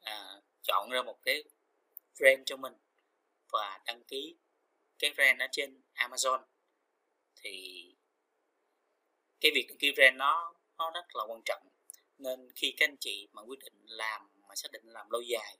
à, 0.00 0.40
chọn 0.62 0.90
ra 0.90 1.02
một 1.02 1.18
cái 1.22 1.44
brand 2.18 2.42
cho 2.46 2.56
mình 2.56 2.72
và 3.52 3.80
đăng 3.86 4.04
ký 4.04 4.36
cái 4.98 5.12
brand 5.14 5.40
ở 5.40 5.46
trên 5.52 5.82
Amazon. 5.94 6.42
Thì 7.36 7.84
cái 9.40 9.52
việc 9.54 9.66
đăng 9.68 9.78
ký 9.78 9.92
brand 9.94 10.16
nó 10.16 10.54
nó 10.78 10.90
rất 10.90 11.04
là 11.14 11.24
quan 11.28 11.40
trọng. 11.44 11.62
Nên 12.18 12.52
khi 12.56 12.74
các 12.76 12.88
anh 12.88 12.96
chị 13.00 13.28
mà 13.32 13.42
quyết 13.42 13.58
định 13.58 13.84
làm 13.86 14.30
mà 14.48 14.54
xác 14.54 14.72
định 14.72 14.84
làm 14.84 15.10
lâu 15.10 15.20
dài 15.20 15.58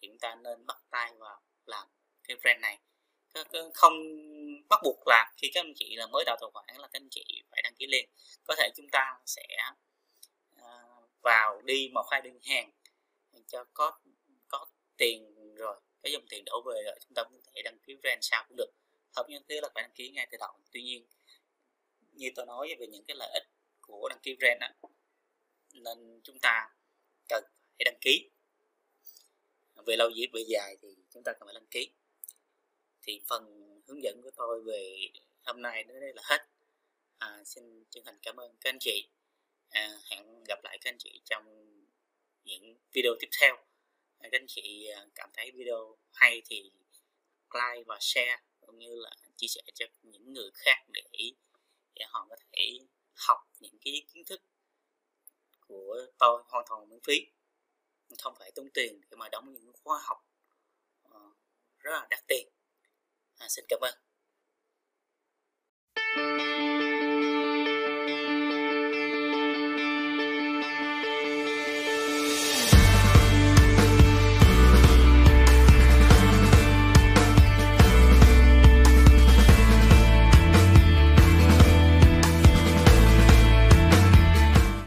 thì 0.00 0.08
chúng 0.08 0.18
ta 0.18 0.34
nên 0.34 0.66
bắt 0.66 0.78
tay 0.90 1.14
vào 1.18 1.42
làm 1.66 1.88
cái 2.24 2.36
brand 2.36 2.60
này. 2.60 2.78
Không 3.74 3.94
bắt 4.68 4.80
buộc 4.84 5.06
là 5.06 5.32
khi 5.36 5.50
các 5.54 5.60
anh 5.60 5.72
chị 5.76 5.96
là 5.96 6.06
mới 6.06 6.24
tạo 6.26 6.36
tài 6.40 6.50
khoản 6.52 6.66
là 6.68 6.88
các 6.92 7.00
anh 7.00 7.08
chị 7.10 7.42
phải 7.50 7.62
đăng 7.62 7.74
ký 7.78 7.86
liền. 7.86 8.08
Có 8.44 8.54
thể 8.58 8.70
chúng 8.76 8.86
ta 8.92 9.18
sẽ 9.26 9.46
ờ, 10.56 10.68
vào 11.22 11.62
đi 11.62 11.90
một 11.94 12.06
hai 12.10 12.20
đơn 12.22 12.38
hàng 12.42 12.72
cho 13.46 13.64
có 13.74 13.98
có 14.48 14.66
tiền 14.96 15.34
rồi 15.54 15.80
cái 16.02 16.12
dòng 16.12 16.26
tiền 16.28 16.44
đổ 16.44 16.62
về 16.66 16.82
rồi 16.84 16.98
chúng 17.00 17.14
ta 17.14 17.24
có 17.24 17.30
thể 17.54 17.62
đăng 17.62 17.78
ký 17.78 17.96
brand 18.02 18.18
sao 18.20 18.44
cũng 18.48 18.56
được. 18.56 18.70
Hợp 19.16 19.26
nhân 19.28 19.42
thế 19.48 19.60
là 19.60 19.68
phải 19.74 19.82
đăng 19.82 19.92
ký 19.94 20.10
ngay 20.10 20.28
từ 20.30 20.38
đầu. 20.40 20.58
Tuy 20.72 20.82
nhiên 20.82 21.06
như 22.12 22.30
tôi 22.36 22.46
nói 22.46 22.76
về 22.78 22.86
những 22.86 23.04
cái 23.04 23.16
lợi 23.16 23.30
ích 23.34 23.42
của 23.80 24.08
đăng 24.08 24.18
ký 24.22 24.36
brand 24.38 24.60
đó, 24.60 24.68
nên 25.72 26.20
chúng 26.24 26.38
ta 26.38 26.68
cần 27.28 27.44
phải 27.78 27.84
đăng 27.84 27.98
ký. 28.00 28.30
Về 29.86 29.96
lâu 29.96 30.10
dài 30.10 30.28
về 30.32 30.44
dài 30.48 30.76
thì 30.82 30.88
chúng 31.10 31.22
ta 31.24 31.32
cần 31.32 31.46
phải 31.46 31.54
đăng 31.54 31.66
ký. 31.66 31.90
Thì 33.02 33.22
phần 33.28 33.67
hướng 33.88 34.02
dẫn 34.02 34.22
của 34.22 34.30
tôi 34.36 34.62
về 34.62 34.96
hôm 35.44 35.62
nay 35.62 35.84
đến 35.84 36.00
đây 36.00 36.12
là 36.14 36.22
hết. 36.24 36.46
À, 37.18 37.42
xin 37.44 37.84
chân 37.90 38.04
thành 38.04 38.18
cảm 38.22 38.36
ơn 38.36 38.56
các 38.60 38.70
anh 38.70 38.78
chị. 38.80 39.08
À, 39.70 39.98
hẹn 40.10 40.44
gặp 40.48 40.58
lại 40.64 40.78
các 40.80 40.90
anh 40.90 40.98
chị 40.98 41.20
trong 41.24 41.44
những 42.44 42.76
video 42.92 43.12
tiếp 43.20 43.28
theo. 43.40 43.56
À, 44.18 44.28
các 44.32 44.40
anh 44.40 44.46
chị 44.48 44.86
à, 44.86 45.06
cảm 45.14 45.30
thấy 45.32 45.50
video 45.50 45.96
hay 46.12 46.42
thì 46.44 46.70
like 47.54 47.84
và 47.86 47.98
share 48.00 48.42
cũng 48.60 48.78
như 48.78 48.94
là 48.94 49.10
chia 49.36 49.46
sẻ 49.46 49.62
cho 49.74 49.86
những 50.02 50.32
người 50.32 50.50
khác 50.54 50.84
để 50.88 51.02
để 51.94 52.04
họ 52.08 52.26
có 52.30 52.36
thể 52.52 52.78
học 53.14 53.38
những 53.60 53.78
cái 53.84 54.02
kiến 54.12 54.24
thức 54.24 54.42
của 55.60 56.06
tôi 56.18 56.42
hoàn 56.46 56.64
toàn 56.68 56.88
miễn 56.88 57.00
phí. 57.00 57.26
Không 58.18 58.34
phải 58.38 58.50
tốn 58.54 58.70
tiền 58.74 59.00
để 59.10 59.16
mà 59.16 59.28
đóng 59.28 59.52
những 59.52 59.72
khóa 59.84 60.00
học 60.02 60.18
ờ, 61.02 61.20
rất 61.78 61.90
là 61.92 62.06
đắt 62.10 62.26
tiền 62.26 62.48
à, 63.38 63.46
xin 63.48 63.64
cảm 63.68 63.80
ơn. 63.80 63.94